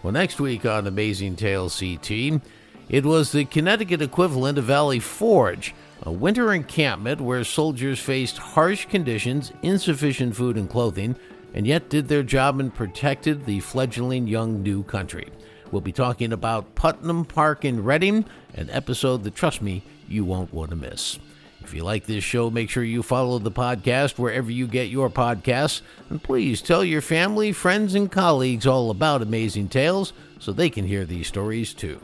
Well, 0.03 0.13
next 0.13 0.39
week 0.39 0.63
on 0.63 0.85
Amazing 0.85 1.37
Tales 1.37 1.79
CT, 1.79 2.39
it 2.89 3.05
was 3.05 3.31
the 3.31 3.45
Connecticut 3.45 4.01
equivalent 4.01 4.57
of 4.57 4.65
Valley 4.65 4.99
Forge, 4.99 5.73
a 6.01 6.11
winter 6.11 6.53
encampment 6.53 7.21
where 7.21 7.43
soldiers 7.43 7.99
faced 7.99 8.37
harsh 8.37 8.85
conditions, 8.85 9.53
insufficient 9.61 10.35
food 10.35 10.57
and 10.57 10.69
clothing, 10.69 11.15
and 11.53 11.65
yet 11.65 11.89
did 11.89 12.07
their 12.07 12.23
job 12.23 12.59
and 12.59 12.73
protected 12.73 13.45
the 13.45 13.59
fledgling 13.61 14.27
young 14.27 14.61
new 14.61 14.83
country. 14.83 15.29
We'll 15.71 15.81
be 15.81 15.91
talking 15.91 16.33
about 16.33 16.75
Putnam 16.75 17.25
Park 17.25 17.65
in 17.65 17.83
Redding, 17.83 18.25
an 18.53 18.69
episode 18.69 19.23
that, 19.23 19.35
trust 19.35 19.61
me, 19.61 19.83
you 20.07 20.25
won't 20.25 20.53
want 20.53 20.69
to 20.71 20.75
miss. 20.75 21.19
If 21.63 21.73
you 21.73 21.83
like 21.83 22.05
this 22.05 22.23
show, 22.23 22.49
make 22.49 22.69
sure 22.69 22.83
you 22.83 23.01
follow 23.01 23.39
the 23.39 23.49
podcast 23.49 24.19
wherever 24.19 24.51
you 24.51 24.67
get 24.67 24.89
your 24.89 25.09
podcasts. 25.09 25.81
And 26.09 26.21
please 26.21 26.61
tell 26.61 26.83
your 26.83 27.01
family, 27.01 27.53
friends, 27.53 27.95
and 27.95 28.11
colleagues 28.11 28.67
all 28.67 28.91
about 28.91 29.21
Amazing 29.21 29.69
Tales 29.69 30.11
so 30.39 30.51
they 30.51 30.69
can 30.69 30.85
hear 30.85 31.05
these 31.05 31.27
stories 31.27 31.73
too. 31.73 32.01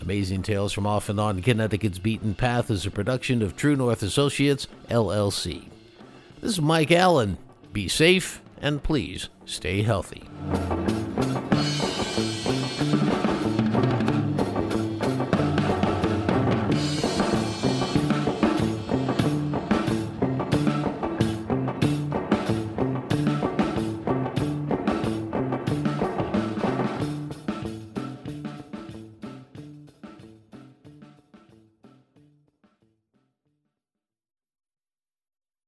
Amazing 0.00 0.42
Tales 0.42 0.72
from 0.72 0.86
Off 0.86 1.08
and 1.08 1.18
On 1.18 1.40
Connecticut's 1.42 1.98
Beaten 1.98 2.34
Path 2.34 2.70
is 2.70 2.86
a 2.86 2.90
production 2.90 3.42
of 3.42 3.56
True 3.56 3.76
North 3.76 4.02
Associates, 4.02 4.68
LLC. 4.88 5.64
This 6.40 6.52
is 6.52 6.60
Mike 6.60 6.92
Allen. 6.92 7.38
Be 7.72 7.88
safe 7.88 8.40
and 8.60 8.82
please 8.82 9.28
stay 9.44 9.82
healthy. 9.82 10.22